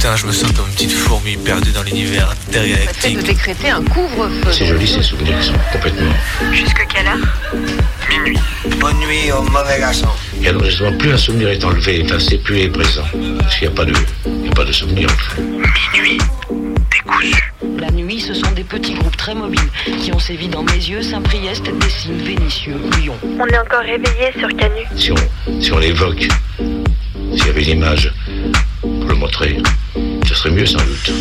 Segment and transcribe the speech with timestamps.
[0.00, 3.16] Putain, je me sens comme une petite fourmi perdue dans l'univers Le fait intergalactique.
[3.18, 4.50] de décréter un couvre-feu.
[4.50, 6.10] C'est joli ces souvenirs, ils sont complètement.
[6.52, 7.18] Jusque quelle heure?
[8.80, 10.08] Bonne nuit au mauvais garçon.
[10.42, 13.04] Et alors justement, plus un souvenir est enlevé, effacé, plus il est présent.
[13.40, 13.92] Parce qu'il n'y a pas de,
[14.24, 15.42] il y a pas de souvenir en fait.
[17.78, 19.68] La nuit, ce sont des petits groupes très mobiles
[20.02, 23.18] qui ont sévi dans mes yeux, Saint-Priest, Dessines, Vénitieux, Lyon.
[23.38, 24.80] On est encore réveillé sur Canu.
[24.96, 26.26] Si on, si on l'évoque,
[27.36, 28.10] s'il y avait une image
[30.26, 31.12] ce serait mieux sans doute.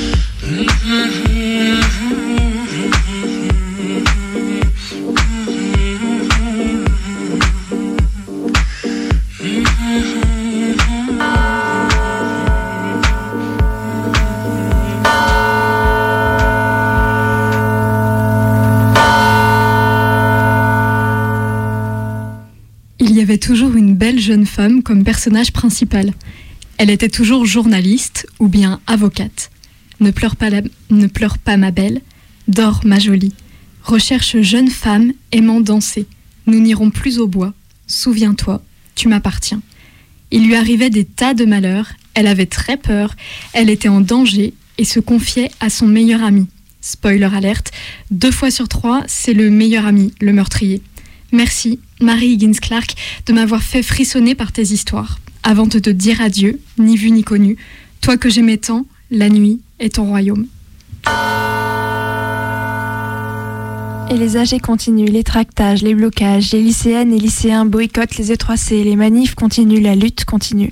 [23.01, 26.13] Il y avait toujours une belle jeune femme comme personnage principal.
[26.79, 29.51] Elle était toujours journaliste ou bien avocate.
[29.99, 30.49] Ne pleure pas,
[30.89, 31.99] ne pleure pas ma belle,
[32.47, 33.33] dors ma jolie.
[33.83, 36.05] Recherche jeune femme aimant danser.
[36.47, 37.53] Nous n'irons plus au bois.
[37.87, 38.63] Souviens-toi,
[38.95, 39.61] tu m'appartiens.
[40.31, 43.13] Il lui arrivait des tas de malheurs, elle avait très peur,
[43.51, 46.47] elle était en danger et se confiait à son meilleur ami.
[46.79, 47.71] Spoiler alerte,
[48.09, 50.81] deux fois sur trois, c'est le meilleur ami, le meurtrier.
[51.33, 55.19] Merci, Marie Higgins Clark, de m'avoir fait frissonner par tes histoires.
[55.43, 57.57] Avant de te dire adieu, ni vu ni connu,
[58.01, 60.47] toi que j'aimais tant, la nuit est ton royaume.
[64.11, 68.83] Et les AG continuent, les tractages, les blocages, les lycéennes et lycéens boycottent les E3C,
[68.83, 70.71] les manifs continuent, la lutte continue.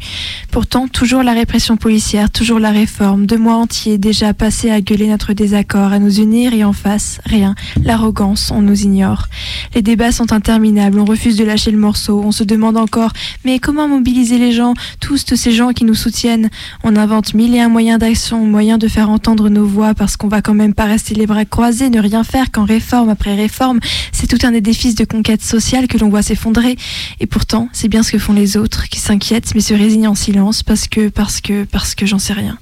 [0.49, 5.07] Pourtant, toujours la répression policière, toujours la réforme, deux mois entiers déjà passés à gueuler
[5.07, 9.27] notre désaccord, à nous unir et en face, rien, l'arrogance, on nous ignore.
[9.75, 13.13] Les débats sont interminables, on refuse de lâcher le morceau, on se demande encore,
[13.45, 16.49] mais comment mobiliser les gens, tous ces gens qui nous soutiennent?
[16.83, 20.27] On invente mille et un moyens d'action, moyens de faire entendre nos voix, parce qu'on
[20.27, 23.79] va quand même pas rester les bras croisés, ne rien faire quand réforme après réforme,
[24.11, 26.75] c'est tout un édifice de conquête sociale que l'on voit s'effondrer.
[27.19, 30.15] Et pourtant, c'est bien ce que font les autres, qui s'inquiètent mais se résignent en
[30.15, 32.57] silence, parce que, parce que, parce que j'en sais rien.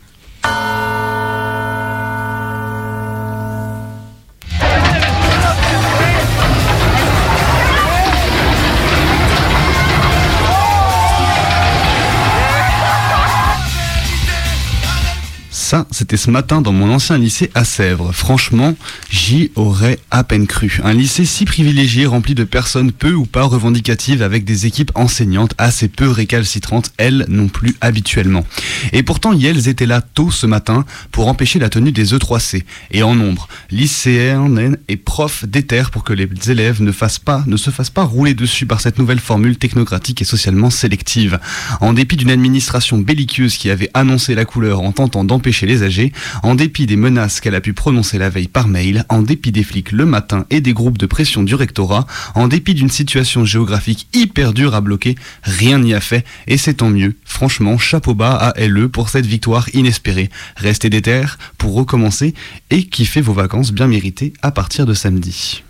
[15.66, 18.12] Ça, c'était ce matin dans mon ancien lycée à Sèvres.
[18.14, 18.76] Franchement,
[19.10, 20.80] j'y aurais à peine cru.
[20.84, 25.56] Un lycée si privilégié, rempli de personnes peu ou pas revendicatives, avec des équipes enseignantes
[25.58, 28.46] assez peu récalcitrantes, elles non plus habituellement.
[28.94, 32.62] Et pourtant, elles étaient là tôt ce matin pour empêcher la tenue des E3C.
[32.92, 37.90] Et en nombre, lycéens et profs déterrent pour que les élèves ne, ne se fassent
[37.90, 41.40] pas rouler dessus par cette nouvelle formule technocratique et socialement sélective.
[41.82, 46.12] En dépit d'une administration belliqueuse qui avait annoncé la couleur en tentant d'empêcher les âgés,
[46.44, 49.64] en dépit des menaces qu'elle a pu prononcer la veille par mail, en dépit des
[49.64, 52.06] flics le matin et des groupes de pression du rectorat,
[52.36, 56.76] en dépit d'une situation géographique hyper dure à bloquer, rien n'y a fait et c'est
[56.76, 57.16] tant mieux.
[57.24, 60.30] Franchement, chapeau bas à LE pour cette victoire inespérée.
[60.58, 61.24] Restez déter
[61.58, 62.34] pour recommencer
[62.70, 65.64] et kiffez vos vacances bien méritées à partir de samedi.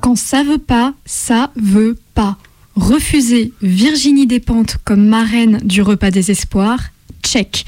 [0.00, 2.36] Quand ça veut pas, ça veut pas.
[2.78, 6.80] Refuser Virginie Despentes comme marraine du repas des espoirs,
[7.24, 7.64] check.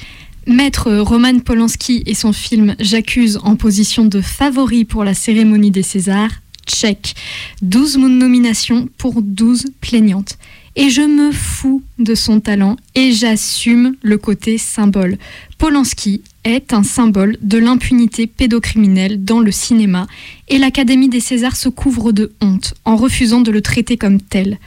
[0.47, 5.83] Mettre Roman Polanski et son film J'accuse en position de favori pour la cérémonie des
[5.83, 6.31] Césars,
[6.65, 7.17] check.
[7.63, 10.39] 12 nominations pour 12 plaignantes.
[10.77, 15.19] Et je me fous de son talent et j'assume le côté symbole.
[15.59, 20.07] Polanski est un symbole de l'impunité pédocriminelle dans le cinéma
[20.49, 24.61] et l'Académie des Césars se couvre de honte en refusant de le traiter comme tel.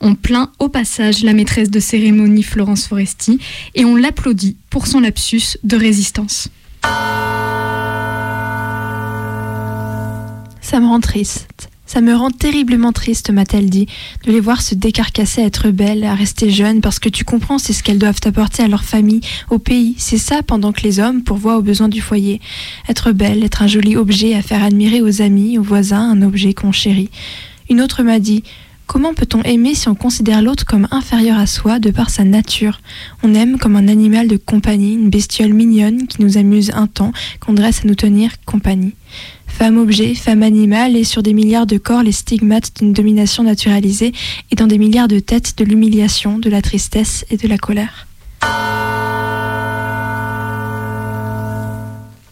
[0.00, 3.38] On plaint au passage la maîtresse de cérémonie Florence Foresti
[3.74, 6.48] et on l'applaudit pour son lapsus de résistance.
[10.60, 11.70] Ça me rend triste.
[11.86, 13.86] Ça me rend terriblement triste, m'a-t-elle dit,
[14.24, 17.58] de les voir se décarcasser à être belles, à rester jeunes, parce que tu comprends,
[17.58, 19.20] c'est ce qu'elles doivent apporter à leur famille,
[19.50, 19.94] au pays.
[19.96, 22.40] C'est ça pendant que les hommes pourvoient aux besoins du foyer.
[22.88, 26.54] Être belle, être un joli objet à faire admirer aux amis, aux voisins, un objet
[26.54, 27.10] qu'on chérit.
[27.70, 28.42] Une autre m'a dit
[28.86, 32.80] Comment peut-on aimer si on considère l'autre comme inférieur à soi de par sa nature?
[33.24, 37.12] On aime comme un animal de compagnie, une bestiole mignonne qui nous amuse un temps,
[37.40, 38.94] qu'on dresse à nous tenir compagnie.
[39.48, 44.12] Femme objet, femme animal, et sur des milliards de corps les stigmates d'une domination naturalisée,
[44.52, 48.06] et dans des milliards de têtes de l'humiliation, de la tristesse et de la colère.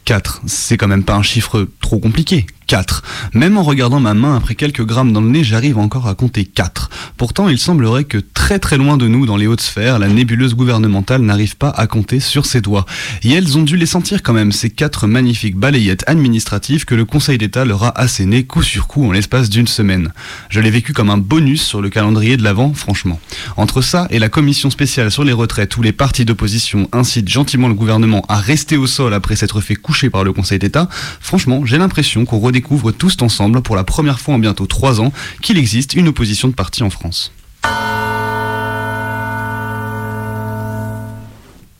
[0.04, 2.46] 4, c'est quand même pas un chiffre trop compliqué.
[2.66, 3.02] 4.
[3.34, 6.44] Même en regardant ma main après quelques grammes dans le nez, j'arrive encore à compter
[6.44, 6.90] 4.
[7.16, 10.54] Pourtant, il semblerait que très très loin de nous, dans les hautes sphères, la nébuleuse
[10.54, 12.86] gouvernementale n'arrive pas à compter sur ses doigts.
[13.22, 17.04] Et elles ont dû les sentir quand même, ces quatre magnifiques balayettes administratives que le
[17.04, 20.12] Conseil d'État leur a assénées coup sur coup en l'espace d'une semaine.
[20.48, 23.20] Je l'ai vécu comme un bonus sur le calendrier de l'Avent, franchement.
[23.56, 27.68] Entre ça et la commission spéciale sur les retraites où les partis d'opposition incitent gentiment
[27.68, 30.88] le gouvernement à rester au sol après s'être fait coucher par le Conseil d'État,
[31.20, 35.12] franchement, j'ai l'impression qu'on redécouvre tous ensemble, pour la première fois en bientôt trois ans,
[35.42, 37.32] qu'il existe une opposition de parti en France.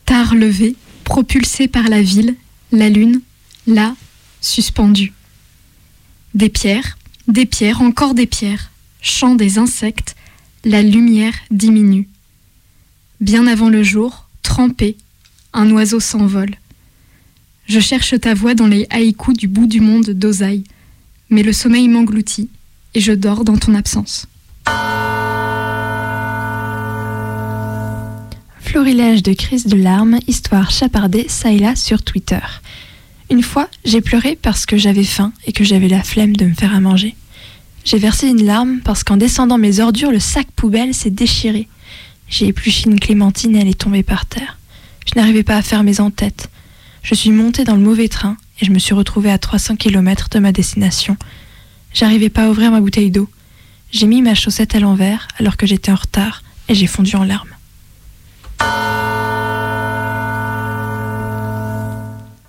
[0.05, 0.75] Tard levé,
[1.05, 2.35] propulsé par la ville,
[2.73, 3.21] la lune,
[3.69, 3.94] là,
[4.41, 5.12] suspendue.
[6.35, 6.99] Des pierres,
[7.29, 10.17] des pierres, encore des pierres, chant des insectes,
[10.65, 12.09] la lumière diminue.
[13.20, 14.97] Bien avant le jour, trempé,
[15.53, 16.56] un oiseau s'envole.
[17.67, 20.65] Je cherche ta voix dans les haïkus du bout du monde d'Osaï,
[21.31, 22.51] mais le sommeil m'engloutit
[22.95, 24.27] et je dors dans ton absence.
[28.61, 32.41] Florilège de crise de larmes, histoire chapardée ça et là sur Twitter.
[33.31, 36.55] Une fois, j'ai pleuré parce que j'avais faim et que j'avais la flemme de me
[36.55, 37.15] faire à manger.
[37.85, 41.69] J'ai versé une larme parce qu'en descendant mes ordures, le sac poubelle s'est déchiré.
[42.29, 44.59] J'ai épluché une clémentine et elle est tombée par terre.
[45.07, 46.51] Je n'arrivais pas à faire mes en-têtes.
[47.05, 50.31] Je suis montée dans le mauvais train et je me suis retrouvée à 300 km
[50.31, 51.19] de ma destination.
[51.93, 53.29] J'arrivais pas à ouvrir ma bouteille d'eau.
[53.93, 57.25] J'ai mis ma chaussette à l'envers alors que j'étais en retard et j'ai fondu en
[57.25, 57.55] larmes.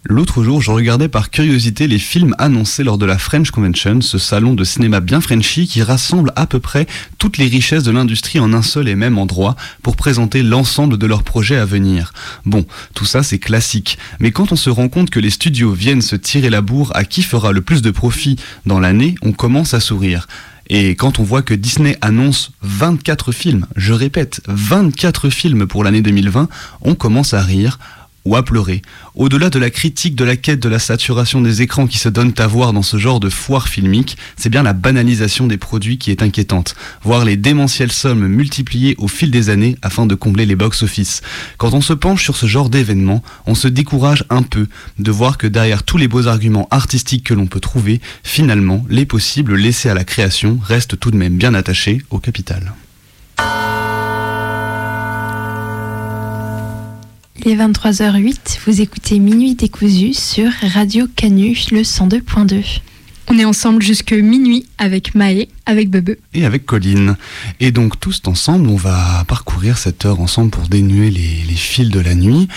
[0.08, 4.20] L'autre jour, je regardais par curiosité les films annoncés lors de la French Convention, ce
[4.20, 6.86] salon de cinéma bien Frenchy qui rassemble à peu près
[7.18, 11.08] toutes les richesses de l'industrie en un seul et même endroit pour présenter l'ensemble de
[11.08, 12.14] leurs projets à venir.
[12.46, 16.04] Bon, tout ça c'est classique, mais quand on se rend compte que les studios viennent
[16.04, 18.36] se tirer la bourre à qui fera le plus de profit
[18.68, 20.28] dans l'année, on commence à sourire.
[20.70, 26.02] Et quand on voit que Disney annonce 24 films, je répète, 24 films pour l'année
[26.02, 26.48] 2020,
[26.82, 27.80] on commence à rire
[28.26, 28.82] ou à pleurer.
[29.14, 32.34] Au-delà de la critique de la quête de la saturation des écrans qui se donnent
[32.38, 36.12] à voir dans ce genre de foire filmique, c'est bien la banalisation des produits qui
[36.12, 36.76] est inquiétante.
[37.04, 41.22] Voir les démentielles sommes multipliées au fil des années afin de combler les box-office.
[41.58, 44.68] Quand on se penche sur ce genre d'événement, on se décourage un peu
[45.00, 49.06] de voir que derrière tous les beaux arguments artistiques que l'on peut trouver, finalement, les
[49.06, 52.74] possibles laissés à la création restent tout de même bien attachés au capital.
[57.48, 62.80] Il est 23h08, vous écoutez Minuit décousu sur Radio Canu, le 102.2.
[63.28, 66.18] On est ensemble jusque minuit avec Maë, avec Bebe.
[66.34, 67.16] Et avec Colline.
[67.60, 71.90] Et donc tous ensemble, on va parcourir cette heure ensemble pour dénuer les, les fils
[71.90, 72.48] de la nuit.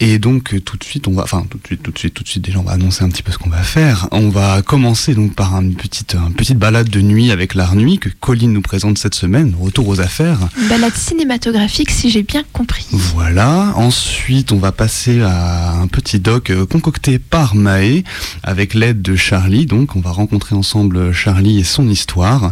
[0.00, 2.22] Et donc tout de suite, on va, enfin tout de suite, tout de suite, tout
[2.22, 4.08] de suite, déjà on va annoncer un petit peu ce qu'on va faire.
[4.12, 7.98] On va commencer donc par une petite, une petite balade de nuit avec l'art nuit
[7.98, 9.54] que Colline nous présente cette semaine.
[9.58, 10.38] Retour aux affaires.
[10.60, 12.86] Une balade cinématographique si j'ai bien compris.
[12.90, 13.72] Voilà.
[13.76, 18.04] Ensuite, on va passer à un petit doc euh, concocté par Maë
[18.42, 19.66] avec l'aide de Charlie.
[19.66, 22.51] Donc on va rencontrer ensemble Charlie et son histoire.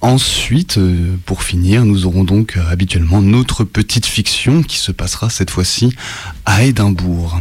[0.00, 5.30] Ensuite, euh, pour finir, nous aurons donc euh, habituellement notre petite fiction qui se passera
[5.30, 5.94] cette fois-ci
[6.44, 7.40] à Édimbourg.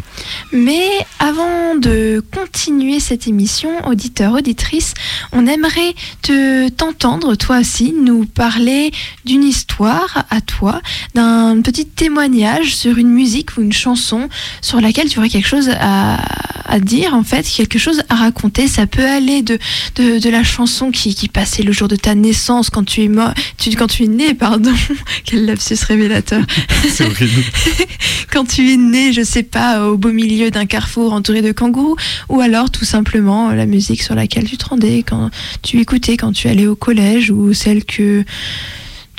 [0.52, 0.90] Mais
[1.20, 4.94] avant de continuer cette émission, auditeur, auditrice,
[5.32, 8.92] on aimerait te t'entendre, toi aussi, nous parler
[9.26, 10.82] d'une histoire à toi,
[11.16, 14.30] d'un petit témoignage sur une musique ou une chanson
[14.62, 16.20] sur laquelle tu aurais quelque chose à,
[16.80, 18.68] dire, en fait, quelque chose à raconter.
[18.68, 19.58] Ça peut aller de,
[19.96, 23.08] de, de la chanson qui, qui passait le jour de ta naissance, quand tu es
[23.08, 24.74] mort, tu, quand tu es né, pardon.
[25.26, 26.42] Quel lapsus révélateur.
[26.90, 27.44] C'est horrible.
[28.32, 31.98] quand tu es né, je sais pas, au beau milieu d'un carrefour entouré de kangourous,
[32.30, 35.30] ou alors tout simplement la musique sur laquelle tu te rendais quand
[35.62, 38.24] tu écoutais quand tu allais au collège, ou celle que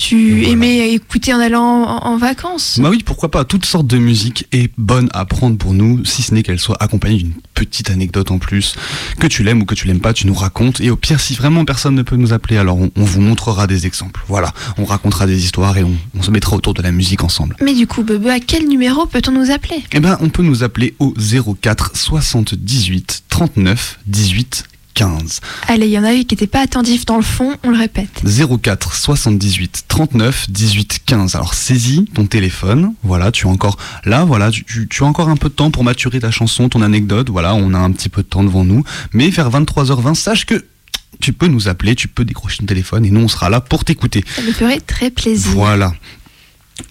[0.03, 0.49] tu Voilà.
[0.49, 2.79] aimais écouter en allant en, en vacances?
[2.81, 3.45] Bah oui, pourquoi pas.
[3.45, 6.77] Toute sorte de musique est bonne à prendre pour nous, si ce n'est qu'elle soit
[6.83, 8.75] accompagnée d'une petite anecdote en plus.
[9.21, 10.81] Que tu l'aimes ou que tu l'aimes pas, tu nous racontes.
[10.81, 13.67] Et au pire, si vraiment personne ne peut nous appeler, alors on, on vous montrera
[13.67, 14.21] des exemples.
[14.29, 17.57] Voilà, on racontera des histoires et on, on se mettra autour de la musique ensemble.
[17.63, 19.83] Mais du coup, Bebe, à quel numéro peut-on nous appeler?
[19.93, 21.15] Eh ben, on peut nous appeler au
[21.61, 25.41] 04 78 39 18 15.
[25.69, 27.79] Allez, il y en a eu qui n'étaient pas attentifs dans le fond, on le
[27.79, 28.23] répète.
[28.25, 31.35] 04 78 39 18 15.
[31.37, 35.29] Alors saisis ton téléphone, voilà, tu as encore là, voilà, tu, tu- tu as encore
[35.29, 38.09] un peu de temps pour maturer ta chanson, ton anecdote, voilà, on a un petit
[38.09, 40.65] peu de temps devant nous, mais vers 23h20, sache que
[41.21, 43.85] tu peux nous appeler, tu peux décrocher ton téléphone et nous on sera là pour
[43.85, 44.25] t'écouter.
[44.35, 45.53] Ça me ferait très plaisir.
[45.53, 45.93] Voilà.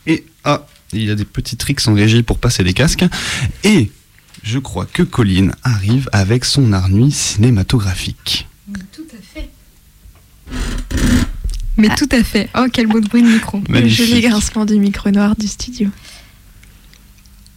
[0.08, 3.04] Et ah, il y a des petits tricks en régie pour passer les casques
[3.64, 3.92] et
[4.44, 8.48] je crois que Colline arrive avec son art nuit cinématographique.
[8.92, 9.50] Tout à fait.
[11.78, 11.96] Mais Ah.
[11.96, 12.50] tout à fait.
[12.58, 13.62] Oh, quel beau bruit de micro.
[13.70, 15.90] Le joli grincement du micro noir du studio.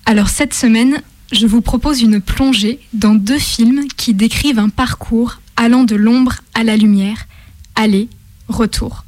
[0.06, 5.40] Alors cette semaine, je vous propose une plongée dans deux films qui décrivent un parcours
[5.56, 7.26] allant de l'ombre à la lumière,
[7.74, 8.08] aller,
[8.48, 9.04] retour.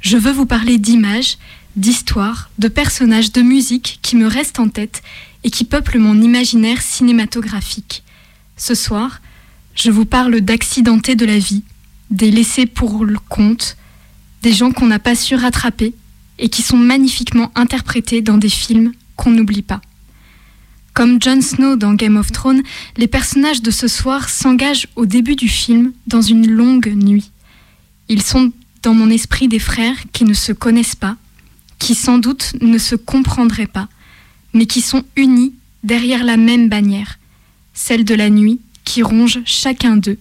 [0.00, 1.36] Je veux vous parler d'images,
[1.76, 5.02] d'histoires, de personnages, de musique qui me restent en tête
[5.44, 8.02] et qui peuplent mon imaginaire cinématographique.
[8.56, 9.20] Ce soir,
[9.74, 11.62] je vous parle d'accidentés de la vie,
[12.10, 13.76] des laissés pour le compte,
[14.42, 15.94] des gens qu'on n'a pas su rattraper
[16.38, 19.80] et qui sont magnifiquement interprétés dans des films qu'on n'oublie pas.
[20.92, 22.62] Comme Jon Snow dans Game of Thrones,
[22.96, 27.30] les personnages de ce soir s'engagent au début du film dans une longue nuit.
[28.08, 31.16] Ils sont dans mon esprit des frères qui ne se connaissent pas,
[31.80, 33.88] qui sans doute ne se comprendraient pas,
[34.52, 37.18] mais qui sont unis derrière la même bannière,
[37.74, 40.18] celle de la nuit qui ronge chacun d'eux,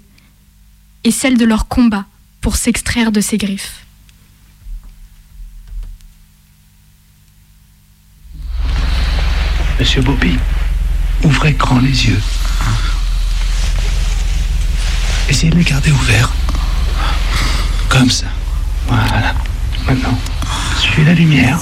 [1.04, 2.06] et celle de leur combat
[2.42, 3.86] pour s'extraire de ses griffes.
[9.80, 10.38] Monsieur Bobby,
[11.24, 12.22] ouvrez grand les yeux.
[15.30, 16.34] Essayez de les garder ouverts.
[17.88, 18.26] Comme ça.
[18.88, 19.36] Voilà.
[19.88, 20.20] Maintenant,
[20.80, 21.60] suivez la lumière.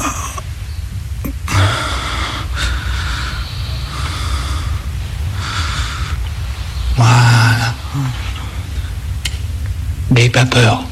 [6.96, 7.74] Voilà.
[10.12, 10.84] N'ayez pas peur.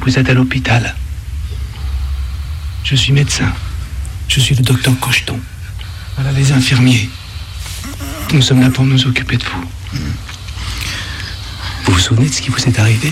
[0.00, 0.94] Vous êtes à l'hôpital.
[2.84, 3.52] Je suis médecin.
[4.28, 5.40] Je suis le docteur Cocheton.
[6.16, 7.08] Voilà les infirmiers.
[8.32, 9.68] Nous sommes là pour nous occuper de vous.
[11.84, 13.10] Vous vous souvenez de ce qui vous est arrivé?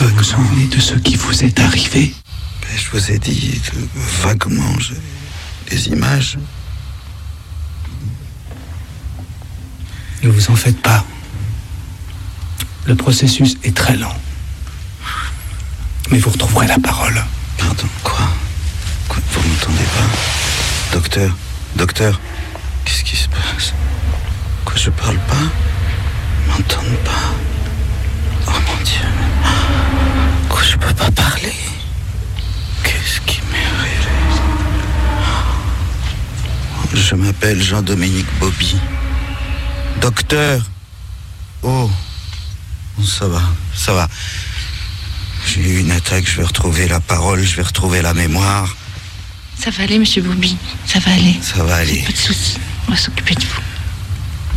[0.00, 2.14] Vous vous souvenez de ce qui vous est arrivé
[2.76, 3.60] Je vous ai dit
[4.22, 4.94] vaguement j'ai
[5.70, 6.38] des images.
[10.22, 11.04] Ne vous en faites pas.
[12.86, 14.14] Le processus est très lent.
[16.10, 17.20] Mais vous retrouverez la parole.
[17.58, 18.20] Pardon, quoi?
[19.08, 20.94] Quoi Vous m'entendez pas?
[20.96, 21.36] Docteur
[21.76, 22.20] Docteur
[22.84, 23.74] Qu'est-ce qui se passe?
[24.64, 25.34] Quoi, je parle pas?
[26.46, 27.34] M'entendent pas?
[28.46, 29.27] Oh mon Dieu.
[30.98, 31.52] Pas parler
[32.82, 33.96] Qu'est-ce qui m'est arrivé?
[36.94, 38.76] Je m'appelle Jean-Dominique Bobby.
[40.00, 40.62] Docteur
[41.62, 41.90] Oh
[43.04, 43.42] Ça va,
[43.74, 44.08] ça va.
[45.46, 48.76] J'ai eu une attaque, je vais retrouver la parole, je vais retrouver la mémoire.
[49.58, 50.56] Ça va aller, monsieur Bobby?
[50.86, 51.36] Ça va aller.
[51.42, 52.02] Ça va aller.
[52.02, 52.58] Pas de soucis.
[52.86, 53.60] On va s'occuper de vous.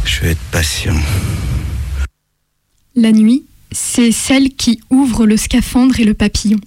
[0.06, 0.96] Je vais être patient.
[2.96, 6.60] La nuit, c'est celle qui ouvre le scaphandre et le papillon.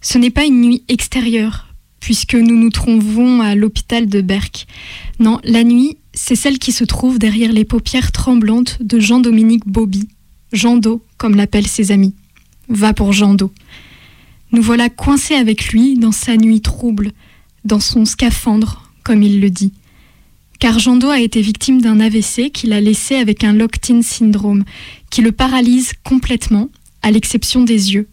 [0.00, 1.68] Ce n'est pas une nuit extérieure,
[2.00, 4.66] puisque nous nous trouvons à l'hôpital de Berck.
[5.20, 10.08] Non, la nuit, c'est celle qui se trouve derrière les paupières tremblantes de Jean-Dominique Bobby,
[10.52, 12.14] Jean Do, comme l'appellent ses amis.
[12.68, 13.52] Va pour Jean Do.
[14.52, 17.12] Nous voilà coincés avec lui dans sa nuit trouble,
[17.64, 19.72] dans son scaphandre, comme il le dit.
[20.58, 24.64] Car Jean Do a été victime d'un AVC qui l'a laissé avec un locked-in syndrome,
[25.12, 26.70] qui le paralyse complètement,
[27.02, 28.08] à l'exception des yeux.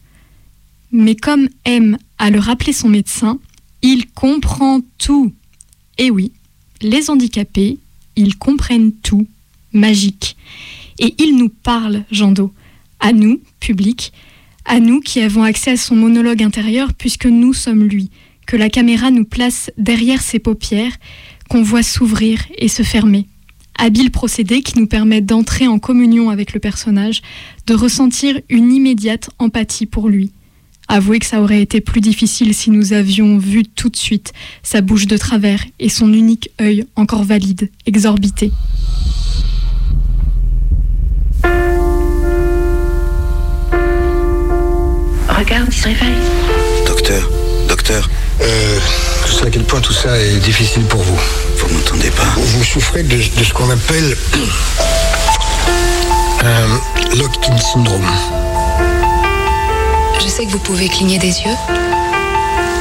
[0.91, 3.39] Mais comme M a le rappelé son médecin,
[3.81, 5.33] il comprend tout.
[5.97, 6.33] Et oui,
[6.81, 7.77] les handicapés,
[8.17, 9.25] ils comprennent tout,
[9.71, 10.35] magique.
[10.99, 12.53] Et il nous parle, Jean Do,
[12.99, 14.11] à nous, public,
[14.65, 18.09] à nous qui avons accès à son monologue intérieur puisque nous sommes lui,
[18.45, 20.97] que la caméra nous place derrière ses paupières,
[21.49, 23.25] qu'on voit s'ouvrir et se fermer.
[23.81, 27.21] Habile procédé qui nous permet d'entrer en communion avec le personnage,
[27.65, 30.33] de ressentir une immédiate empathie pour lui.
[30.89, 34.33] Avouez que ça aurait été plus difficile si nous avions vu tout de suite
[34.63, 38.51] sa bouche de travers et son unique œil encore valide, exorbité.
[45.29, 46.17] Regarde, il se réveille.
[46.85, 47.29] Docteur,
[47.69, 48.09] docteur,
[48.41, 48.79] Euh,
[49.27, 51.19] je sais à quel point tout ça est difficile pour vous.
[51.69, 54.17] Vous m'entendez pas Vous souffrez de, de ce qu'on appelle
[56.43, 58.05] un locked-in syndrome.
[60.21, 61.57] Je sais que vous pouvez cligner des yeux.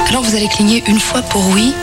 [0.09, 1.73] Alors vous allez cligner une fois pour oui,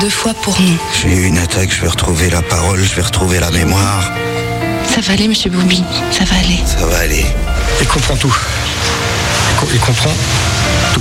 [0.00, 0.76] deux fois pour non.
[1.00, 4.10] J'ai eu une attaque, je vais retrouver la parole, je vais retrouver la mémoire.
[4.86, 5.84] Ça va aller, monsieur Bobby.
[6.10, 6.58] Ça va aller.
[6.66, 7.26] Ça va aller.
[7.80, 8.36] Il comprend tout.
[9.72, 10.10] Il comprend
[10.94, 11.00] tout.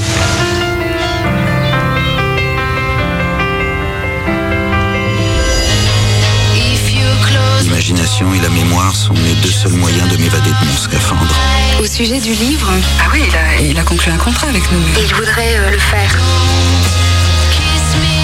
[7.88, 11.34] L'imagination et la mémoire sont mes deux seuls moyens de m'évader de mon scaphandre.
[11.80, 14.82] Au sujet du livre, ah oui, il a, il a conclu un contrat avec nous.
[15.00, 16.18] Il voudrait euh, le faire.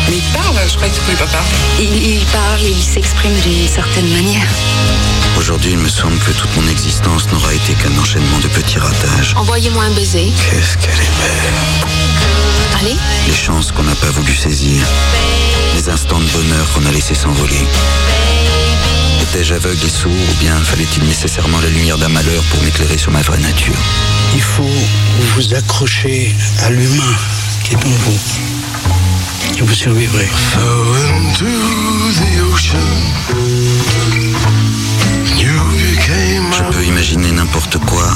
[0.10, 1.48] Mais il parle, je croyais que tu pouvais pas parler.
[1.79, 4.46] Il, il parle, il s'exprime d'une certaine manière.
[5.38, 9.34] Aujourd'hui, il me semble que toute mon existence n'aura été qu'un enchaînement de petits ratages.
[9.38, 10.34] Envoyez-moi un baiser.
[10.50, 11.53] Qu'est-ce qu'elle est belle.
[12.82, 12.98] Allez.
[13.27, 14.86] Les chances qu'on n'a pas voulu saisir.
[15.74, 17.65] Les instants de bonheur qu'on a laissé s'envoler.
[19.34, 23.12] Étais-je aveugle et sourd ou bien fallait-il nécessairement la lumière d'un malheur pour m'éclairer sur
[23.12, 23.74] ma vraie nature?
[24.36, 24.70] Il faut
[25.34, 27.16] vous accrocher à l'humain
[27.63, 28.20] qui est en vous.
[29.58, 30.30] Et vous survivrez.
[36.52, 38.16] Je peux imaginer n'importe quoi,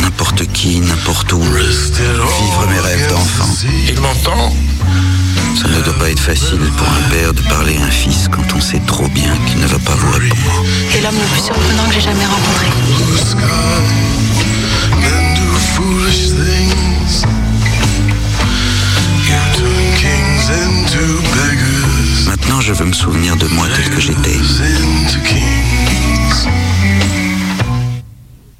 [0.00, 1.42] n'importe qui, n'importe où.
[1.42, 3.48] Vivre mes rêves d'enfant.
[3.88, 4.52] Il m'entend?
[5.56, 8.44] Ça ne doit pas être facile pour un père de parler à un fils quand
[8.54, 10.64] on sait trop bien qu'il ne va pas vous répondre.
[10.90, 12.66] C'est l'homme le plus surprenant que j'ai jamais rencontré.
[22.26, 24.38] Maintenant, je veux me souvenir de moi tel que j'étais.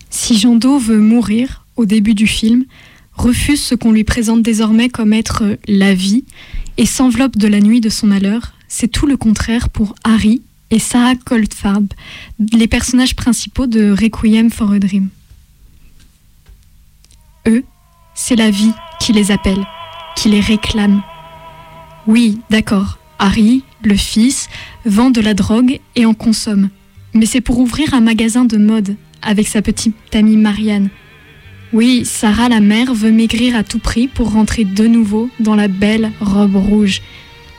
[0.09, 2.65] Si Jean Do veut mourir au début du film,
[3.16, 6.25] refuse ce qu'on lui présente désormais comme être la vie
[6.76, 10.78] et s'enveloppe de la nuit de son malheur, c'est tout le contraire pour Harry et
[10.78, 11.87] Sarah Goldfarb,
[12.52, 15.08] les personnages principaux de Requiem for a Dream.
[17.46, 17.64] Eux,
[18.14, 19.64] c'est la vie qui les appelle,
[20.16, 21.02] qui les réclame.
[22.06, 24.49] Oui, d'accord, Harry, le fils,
[24.85, 26.70] vend de la drogue et en consomme.
[27.14, 30.90] Mais c'est pour ouvrir un magasin de mode avec sa petite amie Marianne.
[31.76, 35.68] Oui, Sarah la mère veut maigrir à tout prix pour rentrer de nouveau dans la
[35.68, 37.02] belle robe rouge.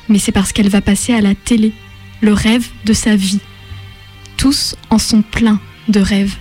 [0.09, 1.71] Mais c'est parce qu'elle va passer à la télé,
[2.21, 3.41] le rêve de sa vie.
[4.35, 6.35] Tous en sont pleins de rêves.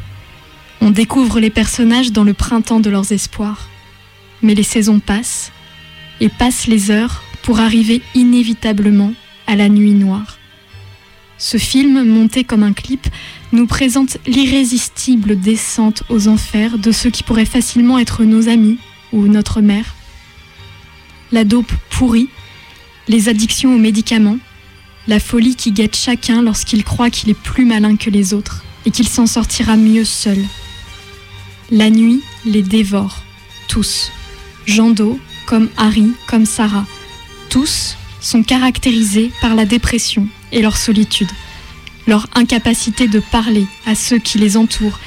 [0.80, 3.68] On découvre les personnages dans le printemps de leurs espoirs.
[4.40, 5.52] Mais les saisons passent,
[6.22, 9.12] et passent les heures pour arriver inévitablement
[9.46, 10.38] à la nuit noire.
[11.36, 13.06] Ce film, monté comme un clip,
[13.52, 18.78] nous présente l'irrésistible descente aux enfers de ceux qui pourraient facilement être nos amis
[19.12, 19.94] ou notre mère.
[21.32, 22.28] La dope pourrie,
[23.08, 24.38] les addictions aux médicaments,
[25.08, 28.90] la folie qui guette chacun lorsqu'il croit qu'il est plus malin que les autres et
[28.90, 30.38] qu'il s'en sortira mieux seul.
[31.70, 33.22] La nuit les dévore,
[33.68, 34.10] tous.
[34.66, 36.86] Jean Do, comme Harry, comme Sarah.
[37.50, 41.30] Tous sont caractérisés par la dépression et leur solitude,
[42.06, 44.98] leur incapacité de parler à ceux qui les entourent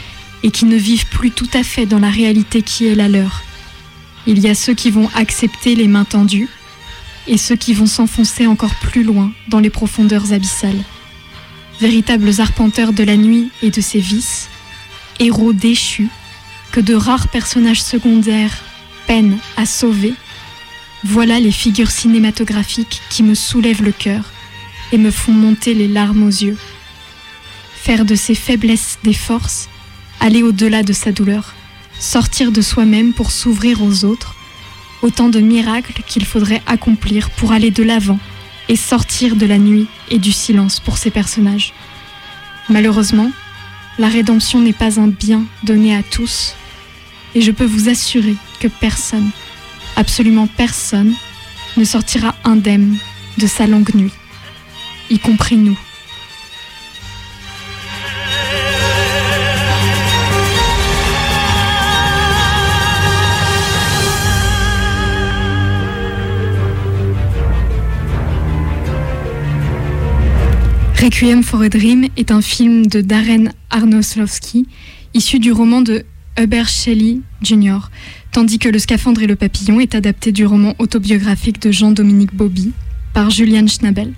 [0.44, 3.44] et qui ne vivent plus tout à fait dans la réalité qui est la leur.
[4.28, 6.50] Il y a ceux qui vont accepter les mains tendues
[7.28, 10.84] et ceux qui vont s'enfoncer encore plus loin dans les profondeurs abyssales.
[11.80, 14.50] Véritables arpenteurs de la nuit et de ses vices,
[15.20, 16.10] héros déchus
[16.72, 18.58] que de rares personnages secondaires
[19.08, 20.14] peinent à sauver,
[21.04, 24.26] voilà les figures cinématographiques qui me soulèvent le cœur
[24.92, 26.58] et me font monter les larmes aux yeux.
[27.82, 29.70] Faire de ses faiblesses des forces,
[30.20, 31.54] aller au-delà de sa douleur,
[32.00, 34.36] sortir de soi-même pour s'ouvrir aux autres,
[35.02, 38.20] autant de miracles qu'il faudrait accomplir pour aller de l'avant
[38.68, 41.74] et sortir de la nuit et du silence pour ces personnages.
[42.70, 43.32] Malheureusement,
[43.98, 46.56] la rédemption n'est pas un bien donné à tous,
[47.34, 49.32] et je peux vous assurer que personne,
[49.96, 51.14] absolument personne,
[51.78, 52.98] ne sortira indemne
[53.38, 54.14] de sa longue nuit,
[55.10, 55.78] y compris nous.
[71.02, 74.66] Requiem for a Dream est un film de Darren Aronofsky,
[75.14, 76.04] issu du roman de
[76.38, 77.78] Hubert Shelley Jr.,
[78.34, 82.74] tandis que Le Scaphandre et le Papillon est adapté du roman autobiographique de Jean-Dominique Bobby
[83.14, 84.12] par Julian Schnabel.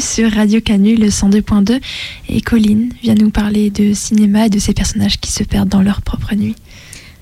[0.00, 1.78] Sur Radio Canu, le 102.2.
[2.28, 5.82] Et Colline vient nous parler de cinéma et de ces personnages qui se perdent dans
[5.82, 6.56] leur propre nuit.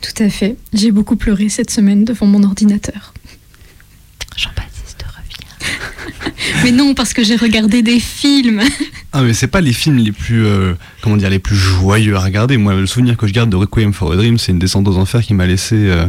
[0.00, 0.56] Tout à fait.
[0.72, 3.12] J'ai beaucoup pleuré cette semaine devant mon ordinateur.
[4.36, 6.32] Jean-Baptiste revient.
[6.64, 8.62] mais non, parce que j'ai regardé des films.
[9.10, 12.20] Ah mais c'est pas les films les plus euh, comment dire les plus joyeux à
[12.20, 12.58] regarder.
[12.58, 14.98] Moi le souvenir que je garde de Requiem for a Dream, c'est une descente aux
[14.98, 16.04] enfers qui m'a laissé euh,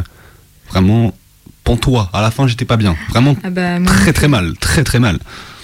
[0.70, 1.16] vraiment
[1.64, 2.10] pantois.
[2.12, 2.98] À la fin, j'étais pas bien.
[3.08, 5.18] Vraiment Ah bah, très non très mal, très très mal.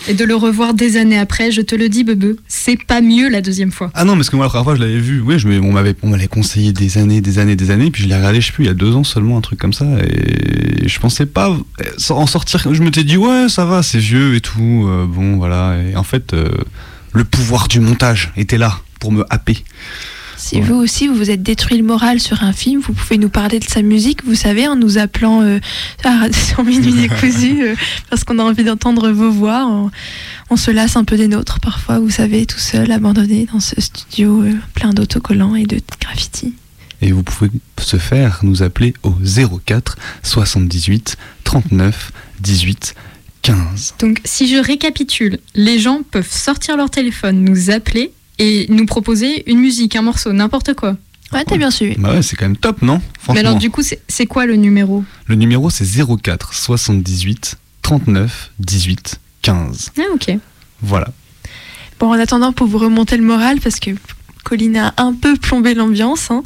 [0.07, 3.27] Et de le revoir des années après, je te le dis, Bebe, c'est pas mieux
[3.27, 3.89] la deuxième fois.
[3.95, 5.95] Ah non, parce que moi la première fois je l'avais vu, oui, je on m'avait
[6.03, 8.51] on m'avait conseillé des années, des années, des années, puis je l'ai regardé, je sais
[8.51, 11.57] plus, il y a deux ans seulement un truc comme ça, et je pensais pas
[12.09, 12.71] en sortir.
[12.71, 15.75] Je m'étais dit ouais, ça va, c'est vieux et tout, euh, bon voilà.
[15.81, 16.49] Et en fait, euh,
[17.13, 19.63] le pouvoir du montage était là pour me happer.
[20.45, 23.29] Si vous aussi vous vous êtes détruit le moral sur un film, vous pouvez nous
[23.29, 25.57] parler de sa musique, vous savez, en nous appelant euh,
[26.03, 27.75] à- sur Minuit décousu, euh,
[28.11, 29.65] parce qu'on a envie d'entendre vos voix.
[29.65, 29.89] On,
[30.51, 33.81] on se lasse un peu des nôtres parfois, vous savez, tout seul, abandonné dans ce
[33.81, 36.53] studio euh, plein d'autocollants et de graffiti.
[37.01, 39.15] Et vous pouvez se faire nous appeler au
[39.65, 42.93] 04 78 39 18
[43.41, 43.95] 15.
[43.97, 49.49] Donc, si je récapitule, les gens peuvent sortir leur téléphone, nous appeler et nous proposer
[49.49, 50.95] une musique, un morceau, n'importe quoi.
[51.33, 51.95] Ouais, t'as bien suivi.
[51.97, 53.01] Bah ouais, c'est quand même top, non?
[53.33, 55.03] Mais alors, du coup, c'est quoi le numéro?
[55.27, 59.91] Le numéro c'est 04 78 39 18 15.
[59.97, 60.37] Ah, ok.
[60.81, 61.07] Voilà.
[61.99, 63.91] Bon, en attendant, pour vous remonter le moral, parce que
[64.43, 66.43] Colline a un peu plombé l'ambiance, hein,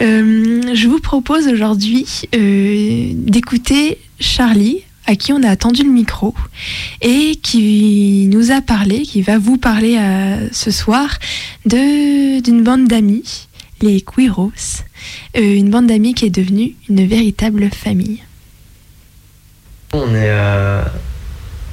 [0.00, 6.34] euh, je vous propose aujourd'hui euh, d'écouter Charlie, à qui on a attendu le micro,
[7.00, 11.18] et qui nous a parlé, qui va vous parler euh, ce soir
[11.64, 13.48] d'une bande d'amis,
[13.82, 14.52] les Quiros,
[15.36, 18.22] euh, une bande d'amis qui est devenue une véritable famille.
[19.92, 20.82] On est euh,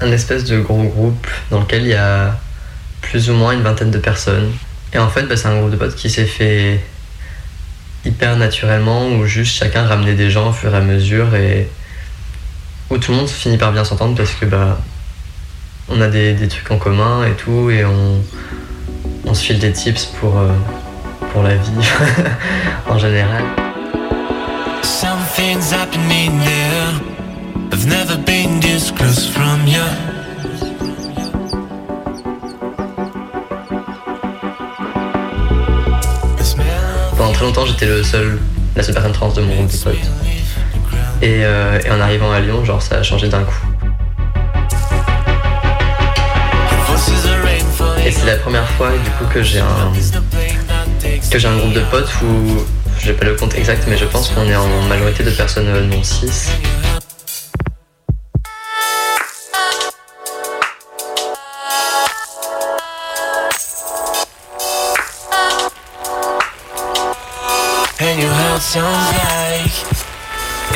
[0.02, 2.40] un espèce de gros groupe dans lequel il y a
[3.02, 4.52] plus ou moins une vingtaine de personnes.
[4.94, 6.80] Et en fait, bah, c'est un groupe de potes qui s'est fait
[8.06, 11.68] hyper naturellement, où juste chacun ramenait des gens au fur et à mesure et
[12.90, 14.78] où tout le monde finit par bien s'entendre parce que bah,
[15.90, 18.22] on a des, des trucs en commun et tout, et on,
[19.26, 20.52] on se file des tips pour, euh,
[21.32, 21.72] pour la vie
[22.90, 23.44] en général.
[24.84, 27.02] Something's happening there.
[27.72, 29.84] I've never been this close from you.
[37.18, 38.40] Pendant très longtemps, j'étais le seul,
[38.76, 40.37] la seule personne trans de mon groupe de potes.
[41.22, 43.68] Et, euh, et en arrivant à Lyon, genre, ça a changé d'un coup.
[48.06, 49.92] Et c'est la première fois, du coup, que j'ai un,
[51.30, 52.66] que j'ai un groupe de potes où,
[53.00, 55.86] j'ai pas le compte exact, mais je pense qu'on est en majorité de personnes euh,
[55.86, 56.52] non cis.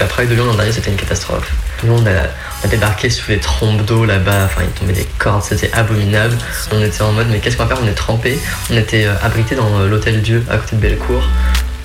[0.01, 1.51] La Prague de Lyon l'an dernier, c'était une catastrophe.
[1.77, 2.23] Tout le monde a,
[2.65, 6.35] a débarqué sous les trompes d'eau là-bas, enfin il tombait des cordes, c'était abominable.
[6.71, 7.83] On était en mode, mais qu'est-ce qu'on va faire?
[7.83, 8.39] On est trempés.
[8.71, 11.21] On était euh, abrités dans euh, l'hôtel Dieu à côté de Bellecour,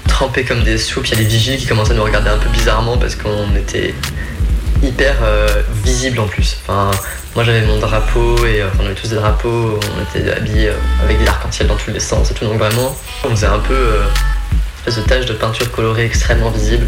[0.09, 1.07] trempés comme des soupes.
[1.09, 3.55] Il y a des vigiles qui commençaient à nous regarder un peu bizarrement parce qu'on
[3.55, 3.95] était
[4.83, 5.47] hyper euh,
[5.85, 6.57] visible en plus.
[6.63, 6.93] Enfin,
[7.35, 10.71] moi j'avais mon drapeau et on avait tous des drapeaux, on était habillés
[11.05, 12.47] avec des arcs-en-ciel dans tous les sens et tout.
[12.47, 16.87] Donc vraiment, on faisait un peu une espèce de tache de peinture colorée extrêmement visible.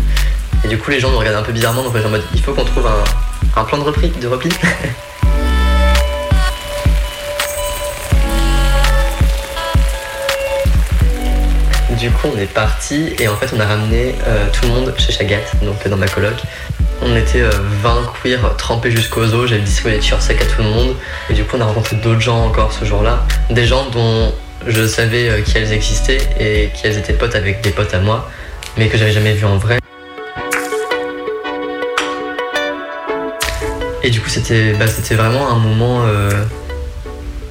[0.64, 2.24] Et du coup, les gens nous regardaient un peu bizarrement, donc on était en mode
[2.34, 2.86] il faut qu'on trouve
[3.56, 4.08] un, plan de repli.
[4.08, 4.50] De repli.
[11.98, 14.94] du coup, on est parti et en fait, on a ramené euh, tout le monde
[14.98, 16.36] chez Chagat, donc euh, dans ma coloc.
[17.00, 17.50] On était euh,
[17.82, 20.96] 20 queers trempés jusqu'aux os, j'avais distribué les t-shirts secs à tout le monde.
[21.30, 23.24] Et du coup, on a rencontré d'autres gens encore ce jour-là.
[23.50, 24.32] Des gens dont
[24.66, 28.28] je savais euh, qu'elles existaient et qu'elles étaient potes avec des potes à moi,
[28.76, 29.78] mais que j'avais jamais vu en vrai.
[34.08, 36.30] Et du coup, c'était bah, vraiment un moment euh,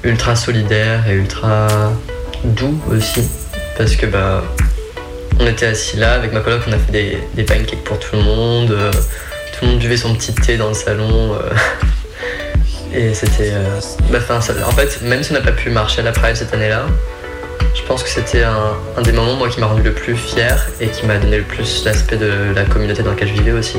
[0.03, 1.67] ultra solidaire et ultra
[2.43, 3.29] doux aussi.
[3.77, 4.43] Parce que bah,
[5.39, 8.23] on était assis là avec ma coloc, on a fait des, pancakes pour tout le
[8.23, 8.71] monde.
[8.71, 11.35] euh, tout le monde buvait son petit thé dans le salon.
[11.35, 11.53] euh,
[12.91, 13.53] et c'était.
[14.09, 16.87] bah, en fait, même si on n'a pas pu marcher à la Pride cette année-là,
[17.75, 20.67] je pense que c'était un, un des moments moi, qui m'a rendu le plus fier
[20.81, 23.77] et qui m'a donné le plus l'aspect de la communauté dans laquelle je vivais aussi.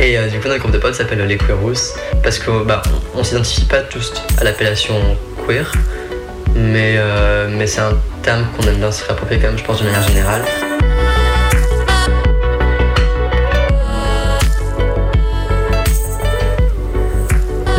[0.00, 2.80] Et euh, du coup, notre groupe de potes s'appelle les Queerous parce que bah,
[3.14, 4.94] on, s'identifie pas tous à l'appellation
[5.46, 5.70] queer,
[6.56, 9.80] mais, euh, mais c'est un terme qu'on aime bien se réapproprier quand même, je pense,
[9.80, 10.42] de manière générale.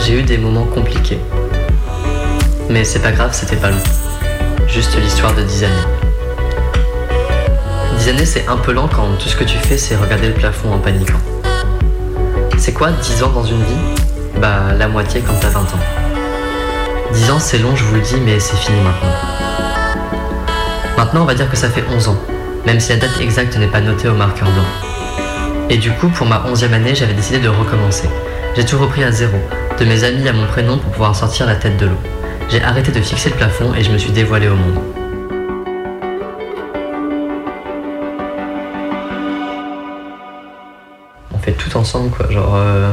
[0.05, 1.19] J'ai eu des moments compliqués.
[2.69, 3.83] Mais c'est pas grave, c'était pas long.
[4.67, 5.73] Juste l'histoire de 10 années.
[7.97, 10.35] 10 années, c'est un peu lent quand tout ce que tu fais, c'est regarder le
[10.35, 11.19] plafond en paniquant.
[12.61, 13.81] C'est quoi 10 ans dans une vie?
[14.39, 15.79] Bah, la moitié quand t'as 20 ans.
[17.11, 19.09] 10 ans, c'est long, je vous le dis, mais c'est fini maintenant.
[20.95, 22.17] Maintenant, on va dire que ça fait 11 ans,
[22.67, 25.65] même si la date exacte n'est pas notée au marqueur blanc.
[25.71, 28.07] Et du coup, pour ma 11e année, j'avais décidé de recommencer.
[28.55, 29.39] J'ai tout repris à zéro,
[29.79, 31.99] de mes amis à mon prénom pour pouvoir sortir la tête de l'eau.
[32.49, 35.00] J'ai arrêté de fixer le plafond et je me suis dévoilé au monde.
[41.57, 42.29] Tout ensemble, quoi.
[42.31, 42.91] Genre, euh,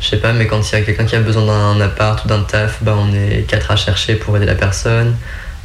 [0.00, 2.28] je sais pas, mais quand il y a quelqu'un qui a besoin d'un appart ou
[2.28, 5.16] d'un taf, bah, on est quatre à chercher pour aider la personne.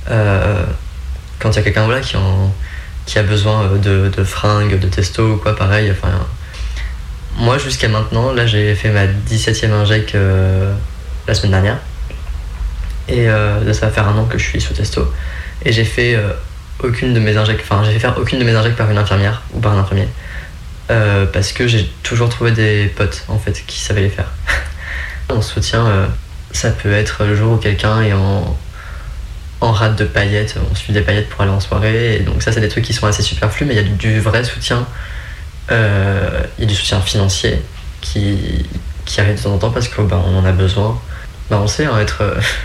[0.09, 0.63] Euh,
[1.39, 2.53] quand il y a quelqu'un voilà, qui, en-
[3.05, 5.91] qui a besoin euh, de, de fringues, de testo ou quoi, pareil.
[5.91, 6.11] Enfin,
[7.37, 10.73] moi, jusqu'à maintenant, là, j'ai fait ma 17e injec euh,
[11.27, 11.77] la semaine dernière.
[13.07, 13.25] Et
[13.73, 15.11] ça va faire un an que je suis sous testo.
[15.65, 16.15] Et j'ai fait
[16.83, 19.41] aucune de mes injects, enfin, j'ai fait faire aucune de mes injects par une infirmière
[19.51, 20.07] ou par un infirmier.
[20.89, 24.31] Euh, parce que j'ai toujours trouvé des potes, en fait, qui savaient les faire.
[25.29, 26.07] On soutient, euh,
[26.51, 28.57] ça peut être le jour où quelqu'un est en,
[29.61, 32.51] en rate de paillettes, on suit des paillettes pour aller en soirée, et donc ça
[32.51, 34.87] c'est des trucs qui sont assez superflus, mais il y a du, vrai soutien,
[35.71, 37.61] Euh, il y a du soutien financier
[38.01, 38.65] qui,
[39.05, 40.99] qui arrive de temps en temps parce qu'on on en a besoin.
[41.51, 42.23] Bah, on sait, hein, être,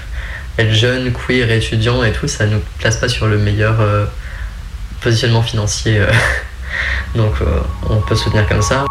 [0.59, 3.77] être jeune, queer, étudiant et tout, ça nous place pas sur le meilleur
[5.03, 6.01] positionnement financier.
[7.15, 8.85] donc euh, on peut se soutenir comme ça.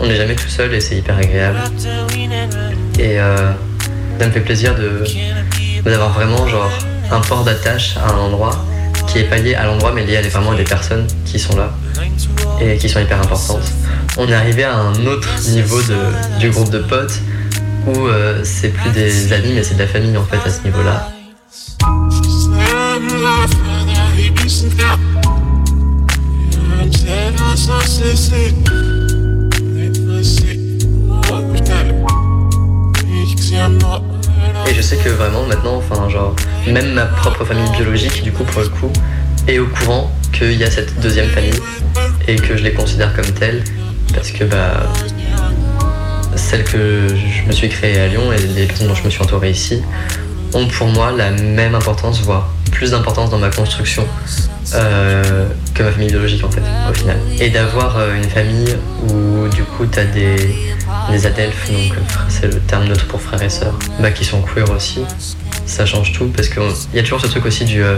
[0.00, 1.58] On n'est jamais tout seul et c'est hyper agréable.
[2.98, 3.52] Et euh,
[4.18, 5.04] ça me fait plaisir de
[5.84, 6.70] d'avoir vraiment genre
[7.10, 8.64] un port d'attache à un endroit
[9.06, 11.38] qui est pas lié à l'endroit mais lié à des, vraiment à des personnes qui
[11.38, 11.72] sont là
[12.60, 13.72] et qui sont hyper importantes.
[14.16, 17.20] On est arrivé à un autre niveau de, du groupe de potes
[17.86, 20.62] où euh, c'est plus des amis mais c'est de la famille en fait à ce
[20.64, 21.15] niveau-là.
[34.68, 36.34] Et je sais que vraiment maintenant, enfin genre,
[36.66, 38.92] même ma propre famille biologique, du coup pour le coup,
[39.48, 41.60] est au courant qu'il y a cette deuxième famille
[42.28, 43.62] et que je les considère comme telle
[44.12, 44.92] parce que bah
[46.34, 49.22] celles que je me suis créée à Lyon et les personnes dont je me suis
[49.22, 49.82] entouré ici
[50.54, 54.06] ont pour moi la même importance, voire plus d'importance dans ma construction
[54.74, 57.18] euh, que ma famille biologique en fait, au final.
[57.38, 58.76] Et d'avoir euh, une famille
[59.08, 60.36] où du coup t'as des,
[61.10, 64.42] des adelphes, donc euh, c'est le terme neutre pour frères et sœurs, bah, qui sont
[64.42, 65.00] queer aussi,
[65.66, 66.62] ça change tout parce qu'il
[66.94, 67.96] y a toujours ce truc aussi du euh,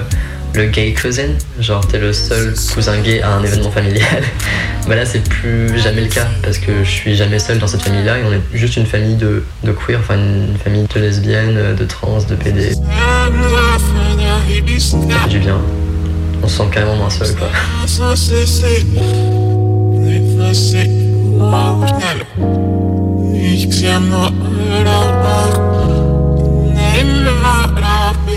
[0.55, 1.29] le gay cousin,
[1.61, 4.23] genre t'es le seul cousin gay à un événement familial.
[4.89, 7.83] bah là c'est plus jamais le cas parce que je suis jamais seul dans cette
[7.83, 11.01] famille là et on est juste une famille de, de queer, enfin une famille de
[11.01, 12.73] lesbiennes, de trans, de PD.
[15.11, 15.61] Ça fait du bien.
[16.43, 17.49] On se sent carrément moins seul quoi.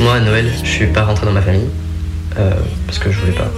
[0.01, 1.69] Moi à Noël, je suis pas rentré dans ma famille
[2.39, 2.49] euh,
[2.87, 3.51] parce que je voulais pas.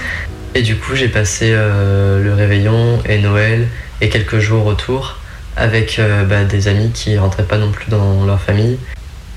[0.54, 3.68] Et du coup, j'ai passé euh, le réveillon et Noël
[4.00, 5.18] et quelques jours autour
[5.58, 8.78] avec euh, bah, des amis qui rentraient pas non plus dans leur famille.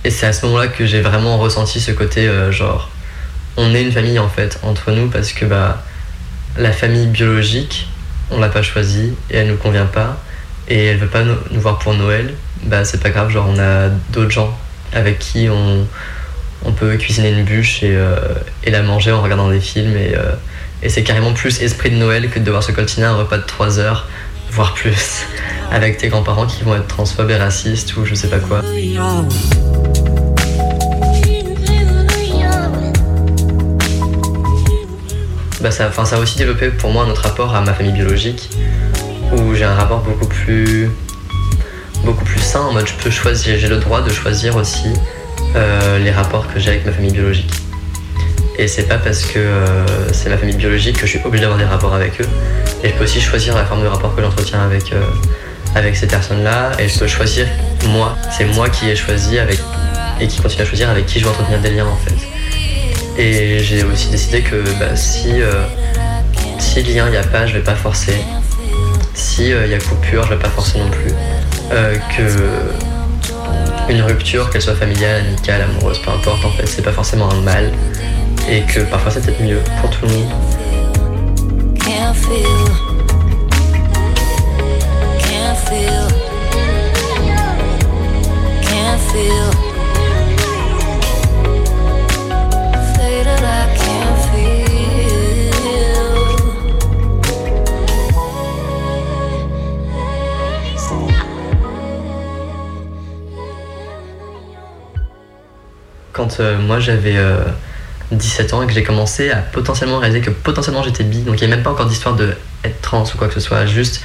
[0.06, 2.89] Et c'est à ce moment-là que j'ai vraiment ressenti ce côté genre
[3.58, 5.84] on est une famille en fait entre nous parce que bah
[6.58, 7.88] la famille biologique
[8.32, 10.17] on l'a pas choisie et elle nous convient pas
[10.67, 13.89] et elle veut pas nous voir pour Noël bah c'est pas grave genre on a
[14.12, 14.58] d'autres gens
[14.93, 15.88] avec qui on,
[16.65, 18.15] on peut cuisiner une bûche et, euh,
[18.63, 20.34] et la manger en regardant des films et, euh,
[20.82, 23.43] et c'est carrément plus esprit de Noël que de devoir se coltiner un repas de
[23.43, 24.08] 3 heures
[24.52, 25.26] voire plus
[25.71, 28.62] avec tes grands-parents qui vont être transphobes et racistes ou je sais pas quoi.
[35.62, 38.49] Bah ça, ça a aussi développé pour moi notre rapport à ma famille biologique,
[39.32, 40.89] où j'ai un rapport beaucoup plus,
[42.04, 44.89] beaucoup plus sain, en mode je peux choisir, j'ai le droit de choisir aussi
[45.56, 47.52] euh, les rapports que j'ai avec ma famille biologique.
[48.58, 51.60] Et c'est pas parce que euh, c'est ma famille biologique que je suis obligé d'avoir
[51.60, 52.28] des rapports avec eux.
[52.84, 55.02] Et je peux aussi choisir la forme de rapport que j'entretiens avec, euh,
[55.76, 56.72] avec ces personnes-là.
[56.80, 57.48] Et je peux choisir
[57.88, 58.18] moi.
[58.36, 59.60] C'est moi qui ai choisi avec,
[60.20, 63.22] et qui continue à choisir avec qui je veux entretenir des liens en fait.
[63.22, 65.34] Et j'ai aussi décidé que bah, si,
[66.58, 68.16] si lien il n'y a pas, je vais pas forcer.
[69.13, 71.13] Si il y a coupure, je vais pas forcer non plus.
[72.18, 72.24] Que
[73.89, 77.41] une rupture, qu'elle soit familiale, amicale, amoureuse, peu importe, en fait, c'est pas forcément un
[77.41, 77.72] mal.
[78.50, 80.30] Et que parfois c'est peut-être mieux pour tout le monde.
[106.13, 107.43] Quand euh, moi j'avais euh,
[108.12, 111.19] 17 ans et que j'ai commencé à potentiellement réaliser que potentiellement j'étais bi.
[111.19, 113.39] Donc il n'y a même pas encore d'histoire de être trans ou quoi que ce
[113.39, 113.65] soit.
[113.65, 114.02] Juste,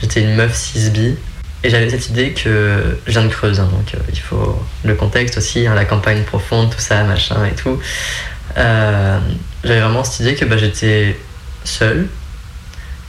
[0.00, 1.16] j'étais une meuf cis bi.
[1.62, 4.94] Et j'avais cette idée que je viens de Creuse, hein, donc euh, il faut le
[4.94, 7.78] contexte aussi, hein, la campagne profonde, tout ça, machin et tout.
[8.56, 9.18] Euh,
[9.62, 11.18] j'avais vraiment cette idée que bah, j'étais
[11.64, 12.08] seul,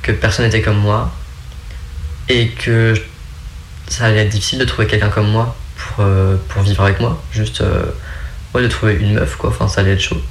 [0.01, 1.13] que personne n'était comme moi,
[2.27, 2.93] et que
[3.87, 7.21] ça allait être difficile de trouver quelqu'un comme moi pour, euh, pour vivre avec moi.
[7.31, 7.85] Juste euh,
[8.53, 9.49] ouais, de trouver une meuf, quoi.
[9.49, 10.21] Enfin, ça allait être chaud.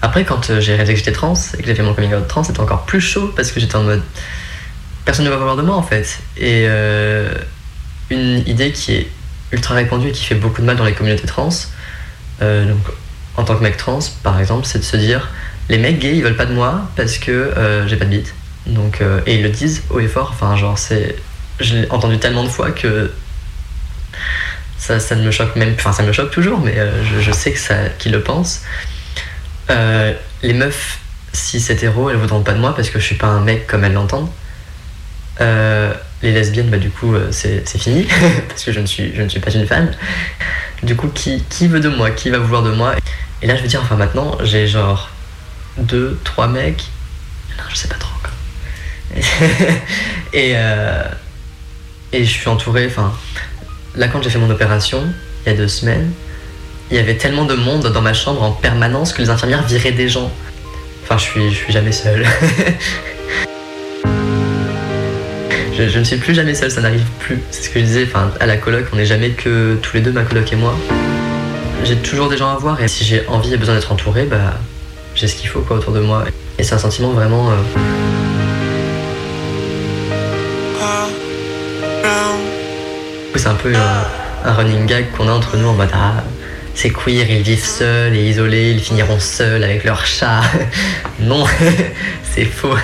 [0.00, 2.28] Après, quand euh, j'ai réalisé que j'étais trans et que j'ai fait mon coming out
[2.28, 4.02] trans, c'était encore plus chaud parce que j'étais en mode
[5.04, 6.20] personne ne va vouloir de moi en fait.
[6.36, 7.32] Et euh,
[8.10, 9.08] une idée qui est
[9.50, 11.48] ultra répandue et qui fait beaucoup de mal dans les communautés trans,
[12.42, 12.78] euh, donc
[13.36, 15.30] en tant que mec trans par exemple, c'est de se dire
[15.68, 17.52] les mecs gays ils veulent pas de moi parce que
[17.86, 18.34] j'ai pas de bite.
[18.66, 21.16] Donc, et ils le disent haut et fort, enfin genre c'est.
[21.58, 23.10] Je l'ai entendu tellement de fois que
[24.78, 27.52] ça, ça ne me choque même, enfin ça me choque toujours, mais euh, je, sais
[27.52, 28.62] que ça, qu'ils le pensent.
[29.70, 31.00] Euh, les meufs,
[31.32, 33.66] si c'est hétéro, elles voudront pas de moi parce que je suis pas un mec
[33.66, 34.30] comme elles l'entendent.
[35.40, 38.06] Euh, les lesbiennes, bah du coup, c'est c'est fini
[38.48, 39.90] parce que je ne suis, je ne suis pas une femme.
[40.82, 42.10] Du coup, qui, qui veut de moi?
[42.12, 42.94] Qui va vouloir de moi?
[43.42, 45.10] Et là, je veux dire, enfin maintenant, j'ai genre
[45.76, 46.84] deux, trois mecs.
[47.56, 49.22] Non, je sais pas trop encore.
[50.32, 50.54] et,
[52.12, 53.12] et je suis entouré, enfin,
[53.98, 55.02] là, quand j'ai fait mon opération,
[55.44, 56.10] il y a deux semaines,
[56.90, 59.92] il y avait tellement de monde dans ma chambre en permanence que les infirmières viraient
[59.92, 60.32] des gens.
[61.02, 62.24] Enfin, je suis, je suis jamais seul.
[65.76, 67.40] je, ne suis plus jamais seul, ça n'arrive plus.
[67.50, 68.08] C'est ce que je disais,
[68.40, 70.74] à la coloc, on n'est jamais que tous les deux, ma coloc et moi.
[71.84, 74.58] J'ai toujours des gens à voir et si j'ai envie et besoin d'être entouré, bah,
[75.14, 76.24] j'ai ce qu'il faut quoi autour de moi.
[76.58, 77.50] Et c'est un sentiment vraiment.
[77.50, 78.17] euh,
[83.38, 86.24] C'est un peu un, un running gag qu'on a entre nous en mode ah,
[86.74, 90.42] c'est queer, ils vivent seuls et isolés, ils finiront seuls avec leur chat.
[91.20, 91.44] non,
[92.34, 92.74] c'est faux.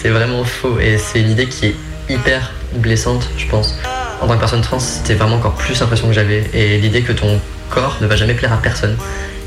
[0.00, 1.76] C'est vraiment faux et c'est une idée qui est
[2.08, 3.78] hyper blessante, je pense.
[4.22, 7.12] En tant que personne trans, c'était vraiment encore plus l'impression que j'avais et l'idée que
[7.12, 8.96] ton corps ne va jamais plaire à personne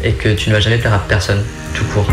[0.04, 2.08] et que tu ne vas jamais plaire à personne, tout court.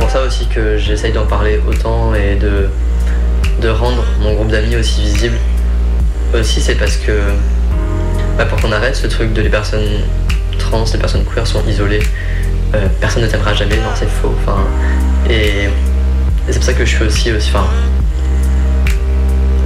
[0.00, 2.68] Pour ça aussi que j'essaye d'en parler autant et de,
[3.60, 5.36] de rendre mon groupe d'amis aussi visible.
[6.34, 7.12] Aussi, c'est parce que
[8.38, 10.00] bah, pour qu'on arrête ce truc de les personnes
[10.58, 12.02] trans, les personnes queer sont isolées,
[12.74, 14.34] euh, personne ne t'aimera jamais, non, c'est faux.
[14.42, 14.58] Enfin,
[15.28, 15.68] et, et
[16.48, 17.66] c'est pour ça que je suis aussi, aussi enfin,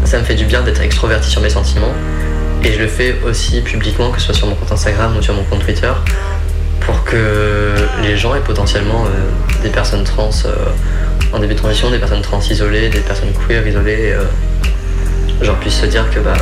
[0.04, 1.94] ça me fait du bien d'être extroverti sur mes sentiments.
[2.64, 5.34] Et je le fais aussi publiquement, que ce soit sur mon compte Instagram ou sur
[5.34, 5.92] mon compte Twitter,
[6.84, 10.54] pour que les gens aient potentiellement euh, des personnes trans euh,
[11.32, 14.24] en début de transition, des personnes trans isolées, des personnes queer isolées, euh,
[15.44, 16.34] genre puissent se dire que bah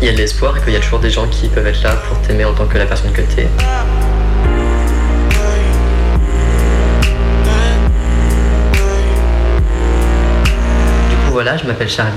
[0.00, 1.82] il y a de l'espoir et qu'il y a toujours des gens qui peuvent être
[1.82, 3.48] là pour t'aimer en tant que la personne que t'es.
[11.10, 12.12] Du coup voilà, je m'appelle Charlie.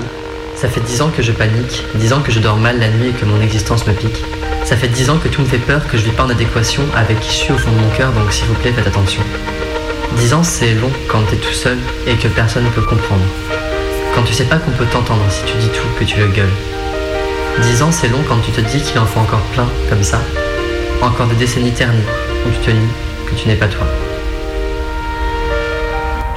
[0.54, 3.10] Ça fait 10 ans que je panique, 10 ans que je dors mal la nuit
[3.10, 4.24] et que mon existence me pique.
[4.68, 6.82] Ça fait 10 ans que tout me fait peur, que je vis pas en adéquation
[6.94, 9.22] avec qui je suis au fond de mon cœur, donc s'il vous plaît, faites attention.
[10.18, 13.24] 10 ans, c'est long quand t'es tout seul et que personne ne peut comprendre.
[14.14, 16.52] Quand tu sais pas qu'on peut t'entendre si tu dis tout, que tu le gueules.
[17.62, 20.20] 10 ans, c'est long quand tu te dis qu'il en faut encore plein, comme ça.
[21.00, 22.04] Encore des décennies ternies,
[22.46, 22.92] où tu te nies
[23.26, 23.86] que tu n'es pas toi.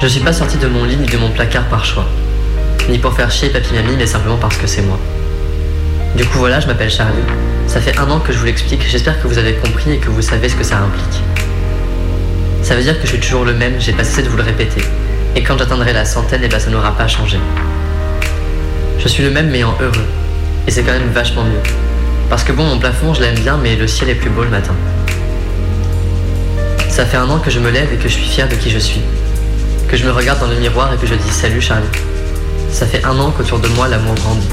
[0.00, 2.06] Je suis pas sorti de mon lit ni de mon placard par choix.
[2.88, 4.98] Ni pour faire chier papy mamie, mais simplement parce que c'est moi.
[6.16, 7.22] Du coup voilà, je m'appelle Charlie.
[7.66, 10.10] Ça fait un an que je vous l'explique, j'espère que vous avez compris et que
[10.10, 11.22] vous savez ce que ça implique.
[12.62, 14.42] Ça veut dire que je suis toujours le même, j'ai pas cessé de vous le
[14.42, 14.82] répéter.
[15.34, 17.38] Et quand j'atteindrai la centaine, eh ben ça n'aura pas changé.
[18.98, 20.06] Je suis le même mais en heureux.
[20.66, 21.62] Et c'est quand même vachement mieux.
[22.28, 24.50] Parce que bon, mon plafond, je l'aime bien, mais le ciel est plus beau le
[24.50, 24.74] matin.
[26.90, 28.68] Ça fait un an que je me lève et que je suis fier de qui
[28.68, 29.00] je suis.
[29.88, 31.86] Que je me regarde dans le miroir et que je dis salut Charlie.
[32.70, 34.48] Ça fait un an qu'autour de moi l'amour grandit.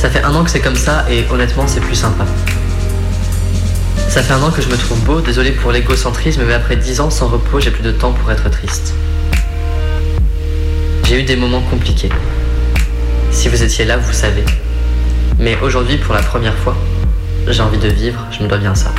[0.00, 2.24] Ça fait un an que c'est comme ça et honnêtement c'est plus sympa.
[4.08, 7.00] Ça fait un an que je me trouve beau, désolé pour l'égocentrisme, mais après dix
[7.00, 8.94] ans sans repos, j'ai plus de temps pour être triste.
[11.04, 12.08] J'ai eu des moments compliqués.
[13.30, 14.42] Si vous étiez là, vous savez.
[15.38, 16.74] Mais aujourd'hui, pour la première fois,
[17.46, 18.94] j'ai envie de vivre, je me dois bien ça.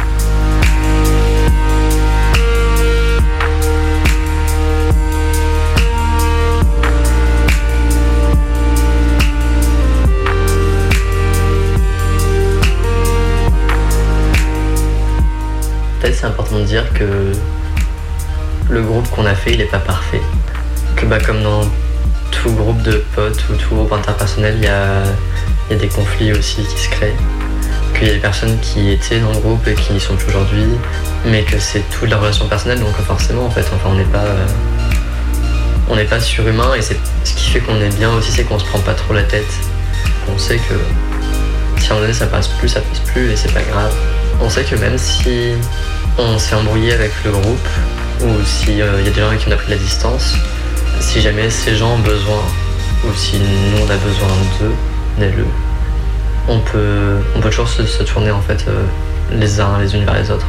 [16.02, 17.32] Peut-être c'est important de dire que
[18.70, 20.22] le groupe qu'on a fait, il est pas parfait.
[20.96, 21.62] Que bah comme dans
[22.32, 25.04] tout groupe de potes ou tout groupe interpersonnel, il y a,
[25.70, 27.16] y a des conflits aussi qui se créent.
[27.94, 30.30] Qu'il y a des personnes qui étaient dans le groupe et qui n'y sont plus
[30.30, 30.66] aujourd'hui,
[31.26, 34.26] mais que c'est toute la relation personnelle, donc forcément, en fait, enfin, on n'est pas,
[35.88, 38.58] on n'est pas surhumain et c'est ce qui fait qu'on est bien aussi, c'est qu'on
[38.58, 39.54] se prend pas trop la tête.
[40.34, 40.74] On sait que
[41.80, 43.94] si moment donné ça passe plus, ça passe plus et c'est pas grave.
[44.40, 45.54] On sait que même si
[46.18, 47.70] on s'est embrouillé avec le groupe
[48.22, 50.36] ou s'il y a des gens qui ont pris de la distance,
[51.00, 52.42] si jamais ces gens ont besoin
[53.04, 54.28] ou si nous on a besoin
[54.60, 54.72] d'eux,
[55.18, 55.46] d'elle,
[56.48, 58.84] on peut, on peut toujours se, se tourner en fait euh,
[59.32, 60.48] les uns les unes vers les autres.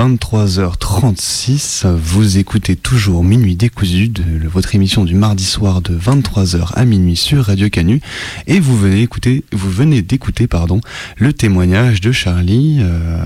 [0.00, 6.86] 23h36, vous écoutez toujours Minuit décousu, de votre émission du mardi soir de 23h à
[6.86, 8.00] minuit sur Radio Canu,
[8.46, 10.80] et vous venez écouter, vous venez d'écouter pardon,
[11.18, 13.22] le témoignage de Charlie euh,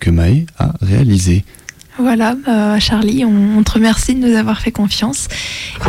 [0.00, 1.46] que Maë a réalisé.
[1.98, 5.28] Voilà, euh, Charlie, on, on te remercie de nous avoir fait confiance.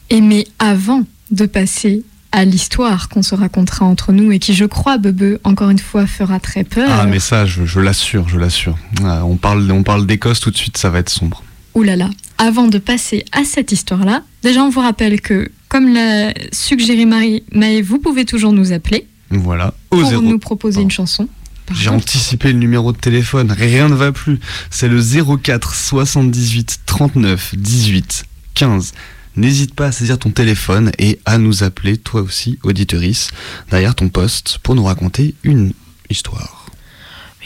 [0.09, 4.65] Et mais avant de passer à l'histoire qu'on se racontera entre nous et qui, je
[4.65, 6.87] crois, Bebe, encore une fois, fera très peur.
[6.91, 8.77] Ah mais ça, je, l'assure, je l'assure.
[9.03, 11.43] Ah, on parle, on parle d'Écosse tout de suite, ça va être sombre.
[11.75, 12.09] Ouh là là.
[12.37, 17.43] Avant de passer à cette histoire-là, déjà on vous rappelle que, comme l'a suggéré Marie
[17.51, 20.21] Maë, vous pouvez toujours nous appeler Voilà, au pour zéro.
[20.21, 21.27] nous proposer une chanson.
[21.73, 24.39] J'ai anticipé le numéro de téléphone, rien ne va plus.
[24.69, 28.93] C'est le 04 78 39 18 15.
[29.35, 33.29] N'hésite pas à saisir ton téléphone et à nous appeler, toi aussi, auditorice,
[33.69, 35.73] derrière ton poste, pour nous raconter une
[36.09, 36.58] histoire.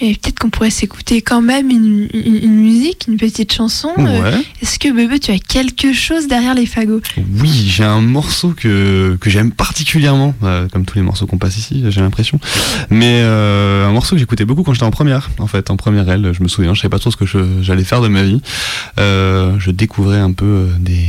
[0.01, 3.89] Mais peut-être qu'on pourrait s'écouter quand même une, une- une musique, une petite chanson.
[3.99, 4.41] Euh, Ouais.
[4.61, 7.01] Est-ce que Bebe, tu as quelque chose derrière les fagots?
[7.39, 11.57] Oui, j'ai un morceau que, que j'aime particulièrement, euh, comme tous les morceaux qu'on passe
[11.57, 12.39] ici, j'ai l'impression.
[12.89, 16.09] Mais euh, un morceau que j'écoutais beaucoup quand j'étais en première, en fait, en première
[16.09, 17.25] L, je me souviens, je savais pas trop ce que
[17.61, 18.41] j'allais faire de ma vie.
[18.99, 21.05] Euh, je découvrais un peu des,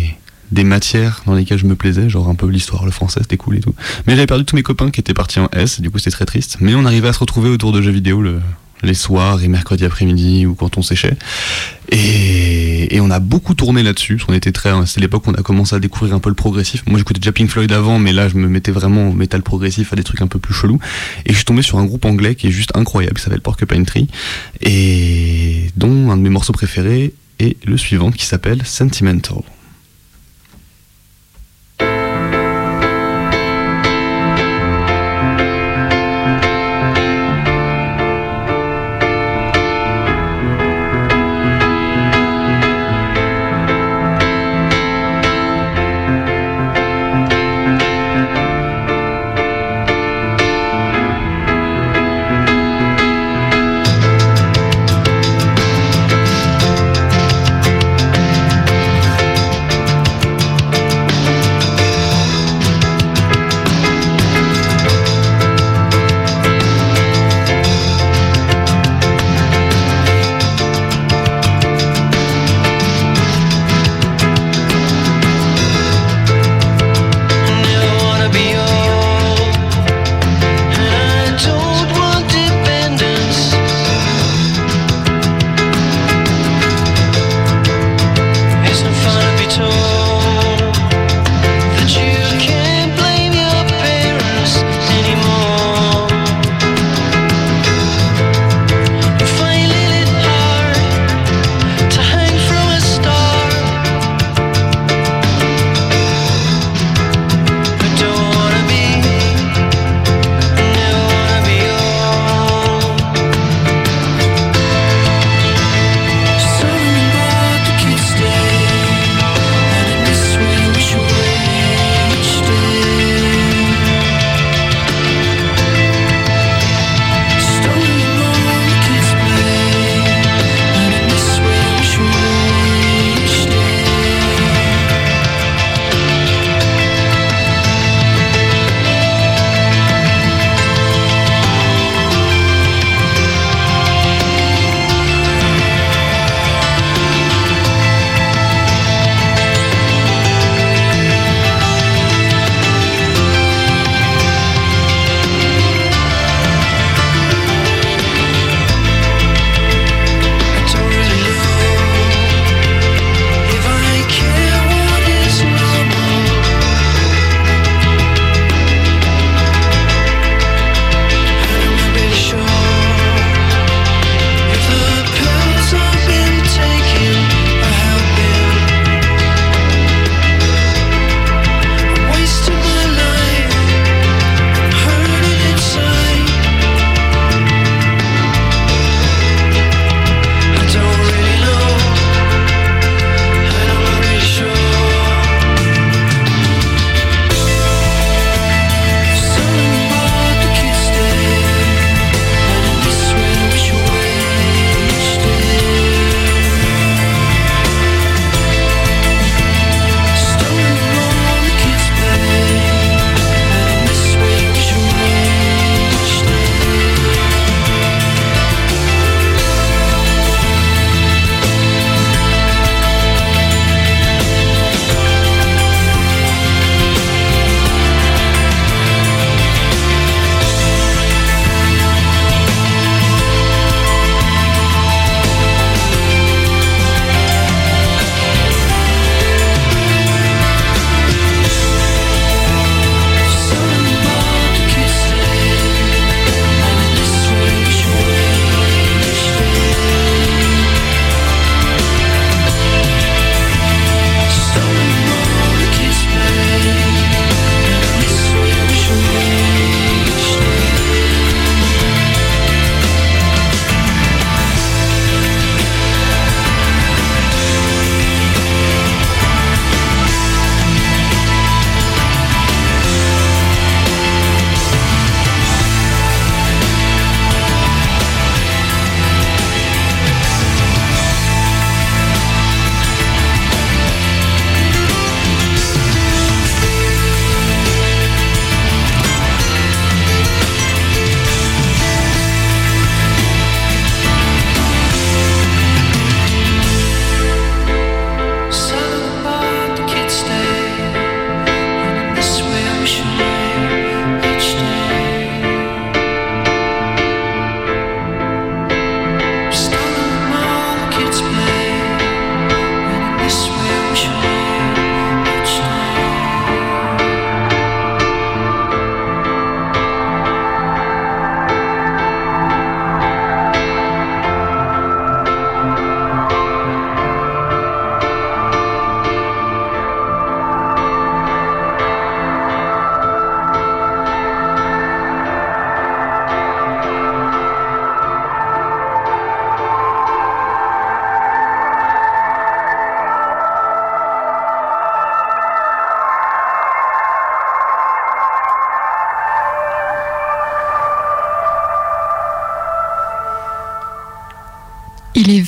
[0.52, 3.56] des matières dans lesquelles je me plaisais, genre un peu l'histoire, le français, c'était cool
[3.56, 3.74] et tout.
[4.06, 6.26] Mais j'avais perdu tous mes copains qui étaient partis en S, du coup c'était très
[6.26, 6.58] triste.
[6.60, 8.40] Mais on arrivait à se retrouver autour de jeux vidéo le,
[8.84, 11.16] les soirs et mercredi après-midi ou quand on séchait.
[11.90, 14.18] Et, on a beaucoup tourné là-dessus.
[14.18, 16.82] qu'on était très, c'était l'époque où on a commencé à découvrir un peu le progressif.
[16.86, 19.92] Moi, j'écoutais déjà Pink Floyd avant, mais là, je me mettais vraiment au métal progressif,
[19.92, 20.78] à des trucs un peu plus chelous.
[21.26, 23.84] Et je suis tombé sur un groupe anglais qui est juste incroyable, qui s'appelle Porcupine
[23.84, 24.08] Tree,
[24.62, 28.64] et dont un de mes morceaux préférés est le suivant, qui s'appelle.
[28.64, 29.42] Sentimental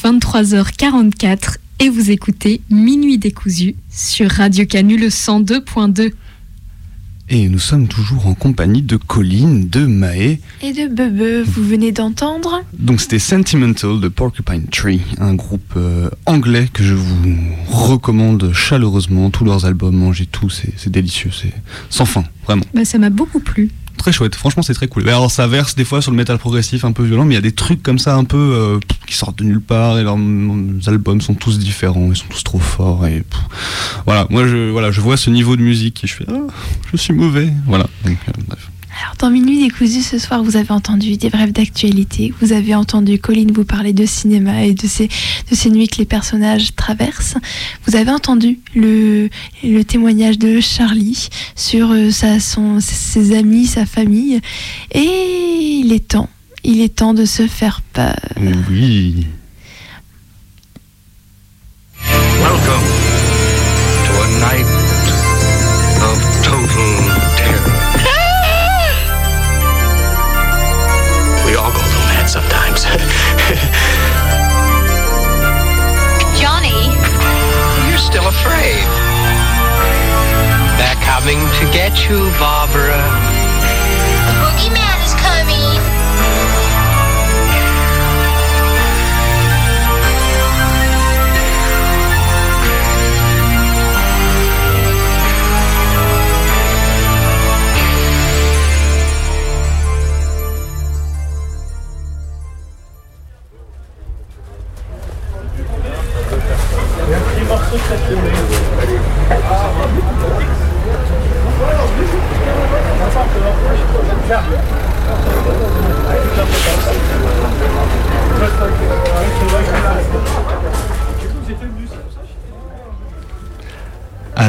[0.07, 6.13] 23h44 et vous écoutez Minuit décousu sur Radio Canu le 102.2.
[7.29, 10.39] Et nous sommes toujours en compagnie de Colline, de Maë.
[10.63, 16.09] Et de Bebe, vous venez d'entendre Donc c'était Sentimental de Porcupine Tree, un groupe euh,
[16.25, 17.35] anglais que je vous
[17.67, 19.31] recommande chaleureusement.
[19.31, 21.53] Tous leurs albums, mangez tout, c'est c'est délicieux, c'est
[21.91, 22.63] sans fin, vraiment.
[22.75, 23.73] Bah, ça m'a beaucoup plu.
[23.97, 25.03] Très chouette, franchement c'est très cool.
[25.03, 27.39] Mais alors ça verse des fois sur le métal progressif un peu violent, mais il
[27.39, 30.03] y a des trucs comme ça un peu euh, qui sortent de nulle part et
[30.03, 30.19] leurs
[30.87, 33.25] albums sont tous différents, ils sont tous trop forts et
[34.05, 34.27] voilà.
[34.31, 36.53] Moi je voilà, je vois ce niveau de musique et je fais ah,
[36.93, 37.53] je suis mauvais.
[37.67, 37.87] Voilà.
[38.07, 38.11] Euh.
[39.03, 42.33] Alors, dans Minuit décousu, ce soir, vous avez entendu des brèves d'actualité.
[42.41, 45.99] Vous avez entendu Colline vous parler de cinéma et de ces, de ces nuits que
[45.99, 47.37] les personnages traversent.
[47.87, 49.29] Vous avez entendu le,
[49.63, 54.41] le témoignage de Charlie sur euh, sa, son, ses amis, sa famille.
[54.93, 56.31] Et il est temps,
[56.67, 58.17] il est temps de se faire peur.
[58.69, 59.25] Oui.
[62.43, 62.87] Welcome
[64.07, 64.67] to a night
[66.03, 66.91] of total
[67.39, 67.79] terror.
[71.47, 72.83] we all go a little mad sometimes.
[76.41, 76.91] Johnny,
[77.89, 78.83] You're still afraid.
[80.79, 82.86] They're coming to get you, Barbara.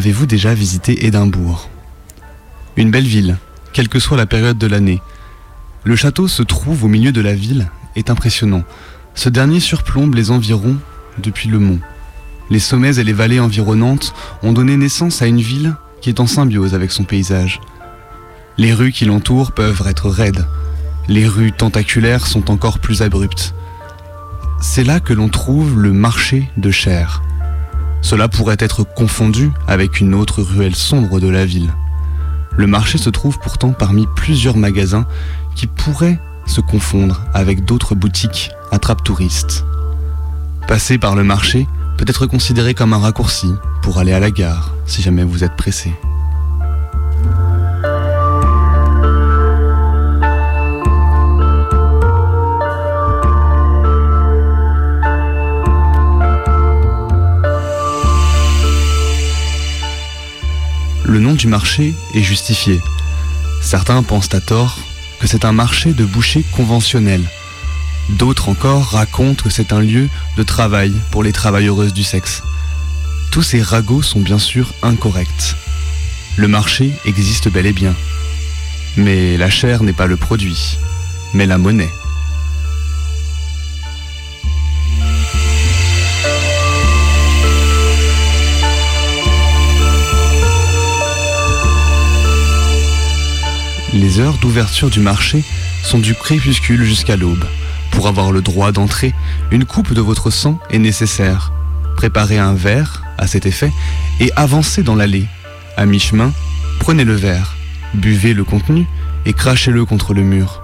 [0.08, 1.70] Avez-vous déjà visité Édimbourg?
[2.78, 3.36] Une belle ville,
[3.74, 5.01] quelle que soit la période de l'année.
[5.84, 8.64] Le château se trouve au milieu de la ville, est impressionnant.
[9.16, 10.78] Ce dernier surplombe les environs
[11.22, 11.82] depuis le mont.
[12.49, 16.26] Les sommets et les vallées environnantes ont donné naissance à une ville qui est en
[16.26, 17.60] symbiose avec son paysage.
[18.58, 20.47] Les rues qui l'entourent peuvent être raides.
[21.10, 23.53] Les rues tentaculaires sont encore plus abruptes.
[24.62, 27.24] C'est là que l'on trouve le marché de Cher.
[28.02, 31.74] Cela pourrait être confondu avec une autre ruelle sombre de la ville.
[32.56, 35.06] Le marché se trouve pourtant parmi plusieurs magasins
[35.56, 39.66] qui pourraient se confondre avec d'autres boutiques attrape-touristes.
[40.68, 41.68] Passer par le marché
[41.98, 45.56] peut être considéré comme un raccourci pour aller à la gare si jamais vous êtes
[45.56, 45.93] pressé.
[61.48, 62.82] Marché est justifié.
[63.62, 64.80] Certains pensent à tort
[65.20, 67.24] que c'est un marché de boucher conventionnel.
[68.10, 72.41] D'autres encore racontent que c'est un lieu de travail pour les travailleuses du sexe.
[73.32, 75.56] Tous ces ragots sont bien sûr incorrects.
[76.38, 77.95] Le marché existe bel et bien.
[78.95, 80.78] Mais la chair n'est pas le produit,
[81.34, 81.89] mais la monnaie.
[94.00, 95.43] Les heures d'ouverture du marché
[95.84, 97.45] sont du crépuscule jusqu'à l'aube.
[97.91, 99.14] Pour avoir le droit d'entrer,
[99.52, 101.52] une coupe de votre sang est nécessaire.
[101.95, 103.72] Préparez un verre à cet effet
[104.20, 105.26] et avancez dans l'allée.
[105.78, 106.32] À mi-chemin,
[106.80, 107.56] prenez le verre,
[107.95, 108.86] buvez le contenu
[109.26, 110.62] et crachez-le contre le mur.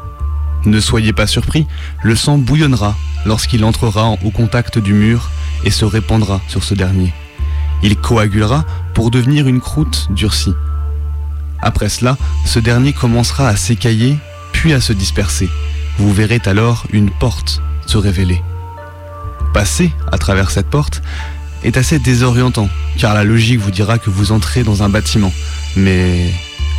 [0.66, 1.66] Ne soyez pas surpris,
[2.04, 5.32] le sang bouillonnera lorsqu'il entrera en- au contact du mur
[5.66, 7.12] et se répandra sur ce dernier.
[7.82, 8.64] Il coagulera
[8.94, 10.54] pour devenir une croûte durcie.
[11.64, 14.18] Après cela, ce dernier commencera à s'écailler,
[14.52, 15.50] puis à se disperser.
[15.98, 18.42] Vous verrez alors une porte se révéler.
[19.54, 21.02] Passer à travers cette porte
[21.64, 25.32] est assez désorientant, car la logique vous dira que vous entrez dans un bâtiment.
[25.78, 26.34] Mais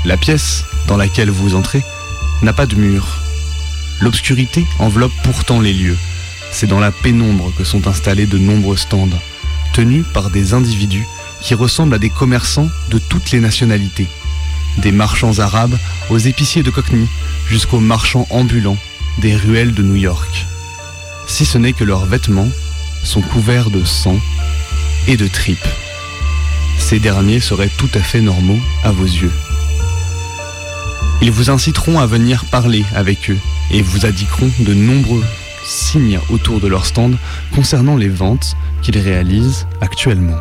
[0.05, 1.83] la pièce dans laquelle vous entrez
[2.43, 3.07] n'a pas de mur.
[4.03, 5.97] L'obscurité enveloppe pourtant les lieux.
[6.53, 9.09] C'est dans la pénombre que sont installés de nombreux stands,
[9.73, 11.07] tenus par des individus
[11.41, 14.09] qui ressemblent à des commerçants de toutes les nationalités
[14.79, 15.77] des marchands arabes
[16.11, 17.07] aux épiciers de Cockney
[17.49, 18.79] jusqu'aux marchands ambulants
[19.19, 20.47] des ruelles de New York.
[21.27, 22.49] Si ce n'est que leurs vêtements
[23.03, 24.19] sont couverts de sang
[25.07, 25.69] et de tripes.
[26.79, 29.33] Ces derniers seraient tout à fait normaux à vos yeux.
[31.23, 33.39] Ils vous inciteront à venir parler avec eux
[33.71, 35.25] et vous indiqueront de nombreux
[35.65, 37.17] signent autour de leur stand
[37.55, 40.37] concernant les ventes qu'ils réalisent actuellement.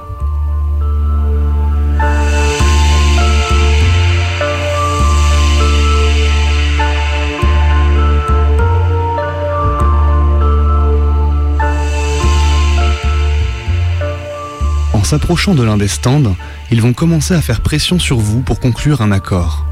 [15.04, 16.34] En s'approchant de l'un des stands,
[16.72, 19.66] ils vont commencer à faire pression sur vous pour conclure un accord.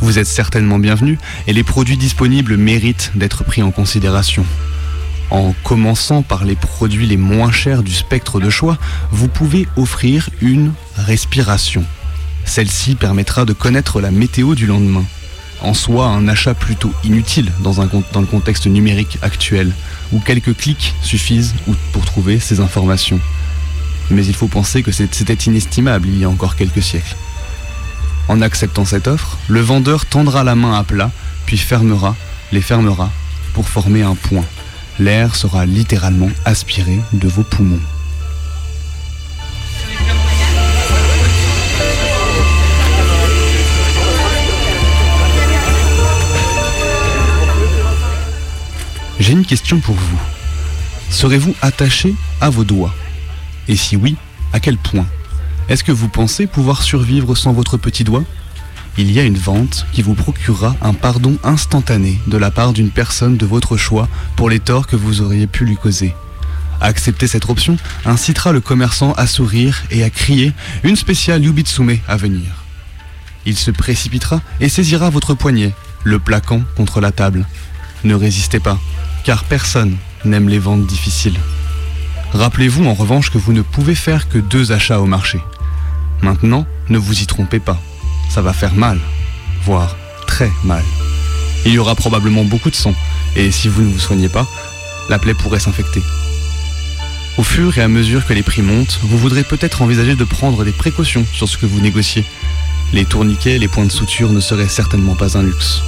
[0.00, 4.44] Vous êtes certainement bienvenu et les produits disponibles méritent d'être pris en considération.
[5.30, 8.76] En commençant par les produits les moins chers du spectre de choix,
[9.12, 11.84] vous pouvez offrir une respiration.
[12.44, 15.04] Celle-ci permettra de connaître la météo du lendemain.
[15.60, 19.70] En soi, un achat plutôt inutile dans, dans le contexte numérique actuel,
[20.10, 21.54] où quelques clics suffisent
[21.92, 23.20] pour trouver ces informations.
[24.12, 27.16] Mais il faut penser que c'était inestimable il y a encore quelques siècles.
[28.28, 31.10] En acceptant cette offre, le vendeur tendra la main à plat,
[31.46, 32.14] puis fermera,
[32.52, 33.10] les fermera,
[33.54, 34.44] pour former un point.
[34.98, 37.80] L'air sera littéralement aspiré de vos poumons.
[49.18, 50.20] J'ai une question pour vous.
[51.08, 52.94] Serez-vous attaché à vos doigts?
[53.68, 54.16] Et si oui,
[54.52, 55.06] à quel point
[55.68, 58.24] Est-ce que vous pensez pouvoir survivre sans votre petit doigt
[58.98, 62.90] Il y a une vente qui vous procurera un pardon instantané de la part d'une
[62.90, 66.14] personne de votre choix pour les torts que vous auriez pu lui causer.
[66.80, 70.52] Accepter cette option incitera le commerçant à sourire et à crier
[70.82, 72.64] une spéciale Yubitsume à venir.
[73.46, 77.46] Il se précipitera et saisira votre poignet, le plaquant contre la table.
[78.02, 78.80] Ne résistez pas,
[79.24, 81.38] car personne n'aime les ventes difficiles.
[82.34, 85.40] Rappelez-vous en revanche que vous ne pouvez faire que deux achats au marché.
[86.22, 87.80] Maintenant, ne vous y trompez pas.
[88.30, 88.98] Ça va faire mal,
[89.64, 90.82] voire très mal.
[91.66, 92.94] Il y aura probablement beaucoup de sang,
[93.36, 94.46] et si vous ne vous soignez pas,
[95.10, 96.02] la plaie pourrait s'infecter.
[97.36, 100.64] Au fur et à mesure que les prix montent, vous voudrez peut-être envisager de prendre
[100.64, 102.24] des précautions sur ce que vous négociez.
[102.92, 105.82] Les tourniquets et les points de suture ne seraient certainement pas un luxe.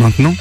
[0.00, 0.34] Maintenant,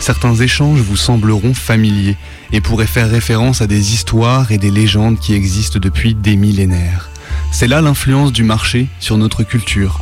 [0.00, 2.16] certains échanges vous sembleront familiers
[2.50, 7.10] et pourraient faire référence à des histoires et des légendes qui existent depuis des millénaires.
[7.50, 10.00] C'est là l'influence du marché sur notre culture.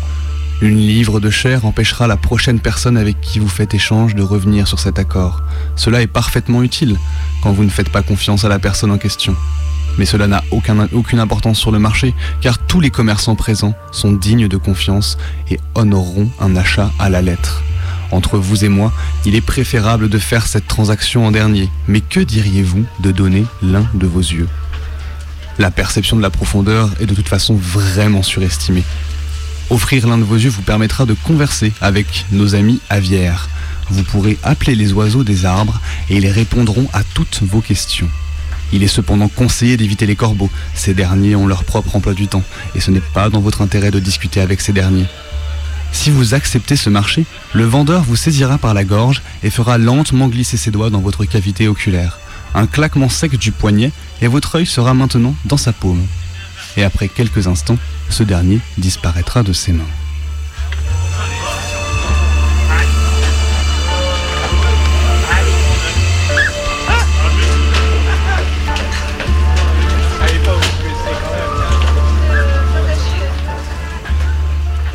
[0.62, 4.68] Une livre de chair empêchera la prochaine personne avec qui vous faites échange de revenir
[4.68, 5.42] sur cet accord.
[5.74, 6.96] Cela est parfaitement utile
[7.42, 9.34] quand vous ne faites pas confiance à la personne en question.
[9.98, 14.46] Mais cela n'a aucune importance sur le marché car tous les commerçants présents sont dignes
[14.46, 15.18] de confiance
[15.50, 17.64] et honoreront un achat à la lettre.
[18.12, 18.92] Entre vous et moi,
[19.24, 21.68] il est préférable de faire cette transaction en dernier.
[21.88, 24.48] Mais que diriez-vous de donner l'un de vos yeux?
[25.58, 28.84] La perception de la profondeur est de toute façon vraiment surestimée.
[29.68, 33.48] Offrir l'un de vos yeux vous permettra de converser avec nos amis aviaires.
[33.90, 38.08] Vous pourrez appeler les oiseaux des arbres et ils répondront à toutes vos questions.
[38.72, 40.50] Il est cependant conseillé d'éviter les corbeaux.
[40.74, 42.44] Ces derniers ont leur propre emploi du temps
[42.74, 45.06] et ce n'est pas dans votre intérêt de discuter avec ces derniers.
[45.92, 50.28] Si vous acceptez ce marché, le vendeur vous saisira par la gorge et fera lentement
[50.28, 52.18] glisser ses doigts dans votre cavité oculaire.
[52.54, 56.06] Un claquement sec du poignet et votre œil sera maintenant dans sa paume.
[56.76, 57.78] Et après quelques instants,
[58.08, 59.84] ce dernier disparaîtra de ses mains.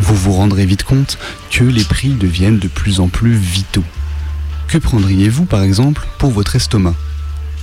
[0.06, 1.18] Vous vous rendrez vite compte
[1.50, 3.84] que les prix deviennent de plus en plus vitaux.
[4.68, 6.94] Que prendriez-vous par exemple pour votre estomac?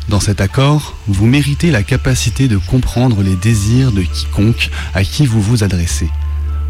[0.08, 5.24] Dans cet accord, vous méritez la capacité de comprendre les désirs de quiconque à qui
[5.24, 6.10] vous vous adressez.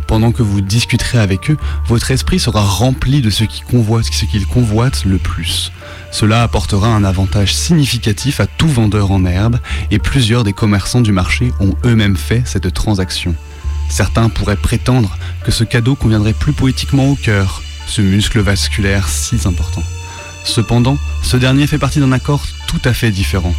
[0.07, 1.57] Pendant que vous discuterez avec eux,
[1.87, 5.73] votre esprit sera rempli de ce qu'ils convoitent, ce qu'ils convoitent le plus.
[6.11, 9.59] Cela apportera un avantage significatif à tout vendeur en herbe
[9.91, 13.35] et plusieurs des commerçants du marché ont eux-mêmes fait cette transaction.
[13.93, 19.37] Certains pourraient prétendre que ce cadeau conviendrait plus poétiquement au cœur, ce muscle vasculaire si
[19.45, 19.83] important.
[20.45, 23.55] Cependant, ce dernier fait partie d'un accord tout à fait différent.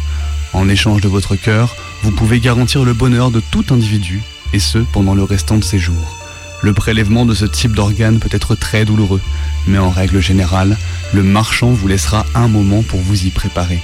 [0.52, 4.22] En échange de votre cœur, vous pouvez garantir le bonheur de tout individu,
[4.52, 6.18] et ce pendant le restant de ses jours.
[6.62, 9.20] Le prélèvement de ce type d'organe peut être très douloureux,
[9.68, 10.76] mais en règle générale,
[11.12, 13.80] le marchand vous laissera un moment pour vous y préparer,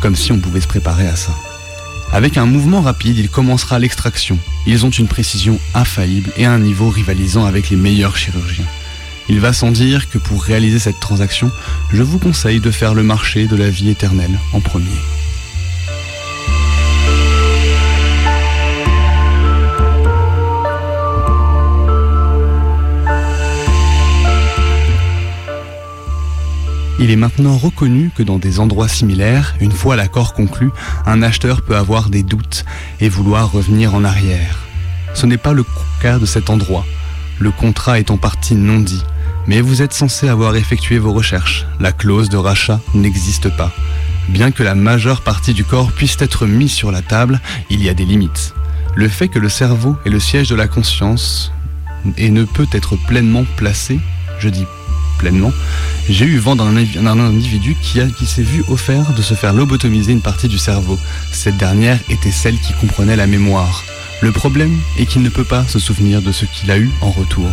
[0.00, 1.32] comme si on pouvait se préparer à ça.
[2.12, 4.38] Avec un mouvement rapide, il commencera l'extraction.
[4.66, 8.64] Ils ont une précision infaillible et un niveau rivalisant avec les meilleurs chirurgiens.
[9.28, 11.50] Il va sans dire que pour réaliser cette transaction,
[11.92, 14.86] je vous conseille de faire le marché de la vie éternelle en premier.
[27.00, 30.70] Il est maintenant reconnu que dans des endroits similaires, une fois l'accord conclu,
[31.06, 32.64] un acheteur peut avoir des doutes
[33.00, 34.58] et vouloir revenir en arrière.
[35.14, 35.64] Ce n'est pas le
[36.00, 36.84] cas de cet endroit,
[37.40, 39.02] le contrat est en partie non dit,
[39.46, 41.66] mais vous êtes censé avoir effectué vos recherches.
[41.78, 43.72] La clause de rachat n'existe pas.
[44.28, 47.40] Bien que la majeure partie du corps puisse être mise sur la table,
[47.70, 48.54] il y a des limites.
[48.96, 51.52] Le fait que le cerveau est le siège de la conscience
[52.16, 54.00] et ne peut être pleinement placé,
[54.40, 54.66] je dis
[55.18, 55.52] pleinement,
[56.08, 60.22] j'ai eu vent d'un individu qui, qui s'est vu offert de se faire lobotomiser une
[60.22, 60.98] partie du cerveau.
[61.32, 63.84] Cette dernière était celle qui comprenait la mémoire.
[64.22, 67.10] Le problème est qu'il ne peut pas se souvenir de ce qu'il a eu en
[67.10, 67.50] retour.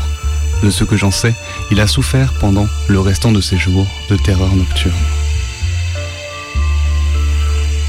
[0.64, 1.36] De ce que j'en sais,
[1.72, 4.94] il a souffert pendant le restant de ses jours de terreur nocturne.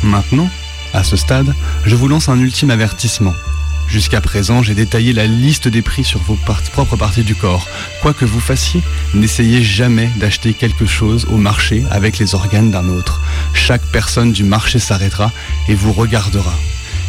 [0.02, 0.50] Maintenant,
[0.92, 1.54] à ce stade,
[1.84, 3.34] je vous lance un ultime avertissement.
[3.88, 6.36] Jusqu'à présent, j'ai détaillé la liste des prix sur vos
[6.72, 7.66] propres parties du corps.
[8.02, 8.82] Quoi que vous fassiez,
[9.14, 13.20] n'essayez jamais d'acheter quelque chose au marché avec les organes d'un autre.
[13.54, 15.30] Chaque personne du marché s'arrêtera
[15.68, 16.52] et vous regardera.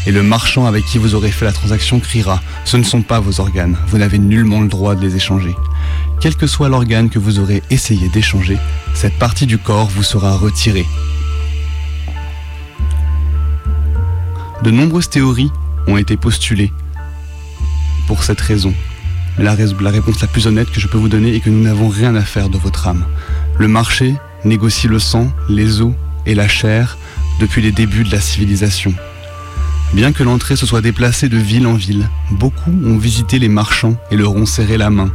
[0.06, 3.20] Et le marchand avec qui vous aurez fait la transaction criera⁇ Ce ne sont pas
[3.20, 5.56] vos organes, vous n'avez nullement le droit de les échanger.
[6.22, 8.58] Quel que soit l'organe que vous aurez essayé d'échanger,
[8.94, 10.86] cette partie du corps vous sera retirée.
[14.64, 15.52] De nombreuses théories
[15.88, 16.72] ont été postulées
[18.08, 18.74] pour cette raison.
[19.38, 22.16] La, réponse la plus honnête que je peux vous donner est que nous n'avons rien
[22.16, 23.06] à faire de votre âme.
[23.58, 24.16] Le marché
[24.46, 25.94] négocie le sang, les os
[26.26, 26.98] et la chair
[27.40, 28.94] depuis les débuts de la civilisation.
[29.94, 33.96] Bien que l'entrée se soit déplacée de ville en ville, beaucoup ont visité les marchands
[34.12, 35.12] et leur ont serré la main,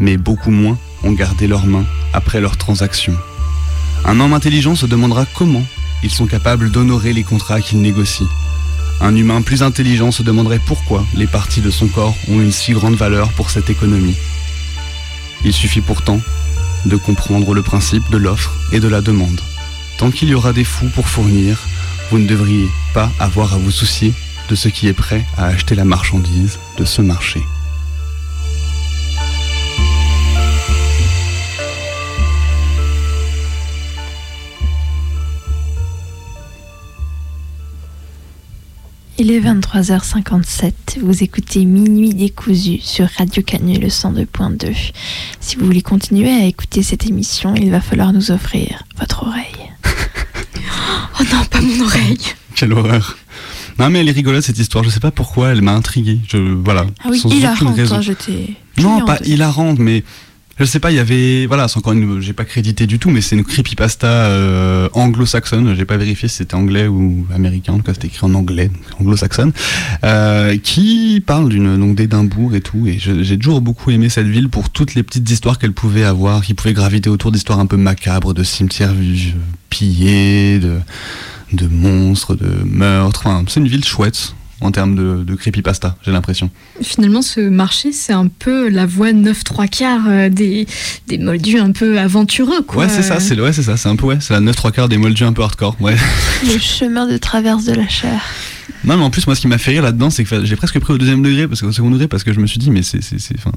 [0.00, 3.14] mais beaucoup moins ont gardé leurs mains après leur transaction.
[4.04, 5.64] Un homme intelligent se demandera comment
[6.02, 8.28] ils sont capables d'honorer les contrats qu'ils négocient.
[9.00, 12.72] Un humain plus intelligent se demanderait pourquoi les parties de son corps ont une si
[12.72, 14.16] grande valeur pour cette économie.
[15.44, 16.20] Il suffit pourtant
[16.84, 19.40] de comprendre le principe de l'offre et de la demande.
[19.98, 21.58] Tant qu'il y aura des fous pour fournir,
[22.10, 24.12] vous ne devriez pas avoir à vous soucier
[24.48, 27.42] de ce qui est prêt à acheter la marchandise de ce marché.
[39.20, 44.72] Il est 23h57, vous écoutez Minuit décousu sur Radio Canu le 102.2.
[45.40, 49.44] Si vous voulez continuer à écouter cette émission, il va falloir nous offrir votre oreille.
[51.20, 52.18] Oh non, pas mon oreille.
[52.54, 53.18] Quelle horreur.
[53.80, 56.20] Non mais elle est rigolote cette histoire, je sais pas pourquoi, elle m'a intrigué.
[56.28, 56.86] Je, voilà.
[57.02, 57.96] Ah oui, sans il a aucune raison.
[57.96, 58.54] toi, je t'ai...
[58.78, 60.04] Non, pas hilarante, mais
[60.58, 61.46] je sais pas, il y avait.
[61.46, 62.20] Voilà, c'est encore une.
[62.20, 65.74] J'ai pas crédité du tout, mais c'est une creepypasta euh, anglo-saxonne.
[65.76, 68.70] J'ai pas vérifié si c'était anglais ou américain, en tout cas c'était écrit en anglais,
[69.00, 69.52] anglo-saxonne,
[70.04, 72.86] euh, qui parle d'une donc d'Édimbourg et tout.
[72.86, 76.42] Et j'ai toujours beaucoup aimé cette ville pour toutes les petites histoires qu'elle pouvait avoir,
[76.42, 78.94] qui pouvaient graviter autour d'histoires un peu macabres, de cimetières
[79.70, 80.78] pillés, de,
[81.52, 83.26] de monstres, de meurtres.
[83.26, 86.50] Enfin, c'est une ville chouette en termes de, de creepypasta, j'ai l'impression.
[86.82, 90.66] Finalement, ce marché, c'est un peu la voie 9 3 quarts euh, des,
[91.06, 92.84] des moldus un peu aventureux, quoi.
[92.84, 94.56] Ouais, c'est ça, c'est le- ouais, c'est ça, c'est un peu ouais, c'est la 9
[94.56, 95.76] 3 quarts des moldus un peu hardcore.
[95.80, 95.96] Ouais.
[96.44, 98.20] Le chemin de traverse de la chair.
[98.84, 100.78] Non, mais en plus, moi, ce qui m'a fait rire là-dedans, c'est que j'ai presque
[100.78, 102.82] pris au deuxième degré, parce qu'au second degré, parce que je me suis dit, mais
[102.82, 103.52] c'est, c'est, c'est- enfin,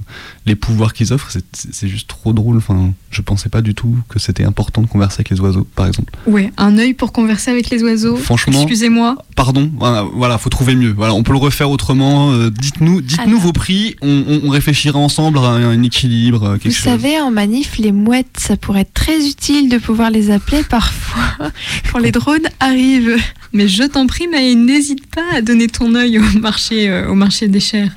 [0.45, 2.57] les pouvoirs qu'ils offrent, c'est, juste trop drôle.
[2.57, 5.88] Enfin, je pensais pas du tout que c'était important de converser avec les oiseaux, par
[5.88, 6.14] exemple.
[6.28, 8.16] Ouais, un œil pour converser avec les oiseaux.
[8.18, 8.62] Franchement.
[8.62, 9.18] Excusez-moi.
[9.36, 10.91] Pardon, voilà, voilà, faut trouver mieux.
[10.91, 12.32] Voilà, on peut le refaire autrement.
[12.32, 13.95] euh, dites-nous, dites-nous vos prix.
[14.01, 16.84] On, on- on réfléchira ensemble à un, équilibre, euh, Vous chose.
[16.84, 21.49] savez, en manif, les mouettes, ça pourrait être très utile de pouvoir les appeler parfois
[21.91, 23.18] quand les drones arrivent.
[23.53, 27.15] Mais je t'en prie, mais n'hésite pas à donner ton œil au marché, euh, au
[27.15, 27.91] marché des chairs.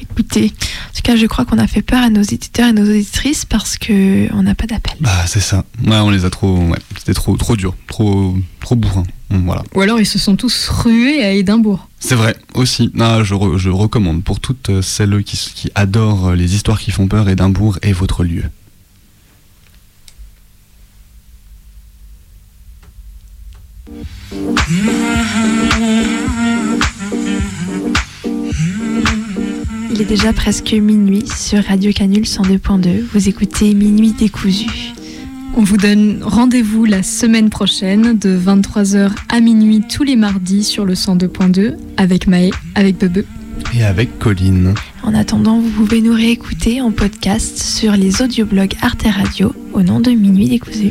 [0.00, 2.88] Écoutez, en tout cas, je crois qu'on a fait peur à nos éditeurs et nos
[2.88, 4.94] auditrices parce que on n'a pas d'appel.
[5.00, 5.64] Bah, c'est ça.
[5.86, 6.56] Ouais, on les a trop.
[6.58, 9.04] Ouais, c'était trop, trop dur, trop, trop bourrin.
[9.30, 9.62] Voilà.
[9.74, 11.88] Ou alors ils se sont tous rués à Édimbourg.
[11.98, 12.90] C'est vrai, aussi.
[12.94, 17.08] Non, je, re- je recommande pour toutes celles qui, qui adorent les histoires qui font
[17.08, 18.44] peur, Édimbourg est votre lieu.
[29.96, 33.00] Il est déjà presque minuit sur Radio Canule 102.2.
[33.14, 34.66] Vous écoutez Minuit décousu.
[35.56, 40.84] On vous donne rendez-vous la semaine prochaine de 23h à minuit tous les mardis sur
[40.84, 43.24] le 102.2 avec Maë, avec Bebe.
[43.74, 44.74] Et avec Colline.
[45.02, 50.00] En attendant, vous pouvez nous réécouter en podcast sur les audioblogs Arte Radio au nom
[50.00, 50.90] de Minuit décousu.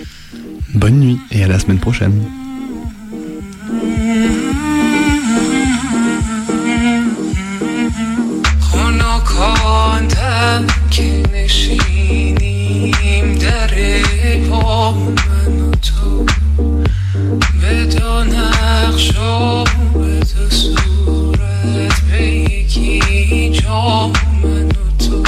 [0.73, 2.23] Bonne nuit et à la semaine prochaine.
[10.45, 12.45] خنکاندم که نشینیم
[13.35, 13.69] در
[14.49, 16.25] پا من و تو.
[17.61, 24.11] به و به دو صورت به یکی جا
[24.43, 24.71] من و
[25.09, 25.23] تو.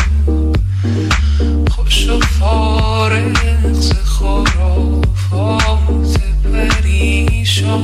[1.71, 3.73] خوش و فارغ
[6.03, 6.17] ز
[6.53, 7.81] پریشان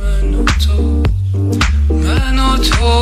[0.00, 1.02] من و تو.
[1.90, 3.00] من و تو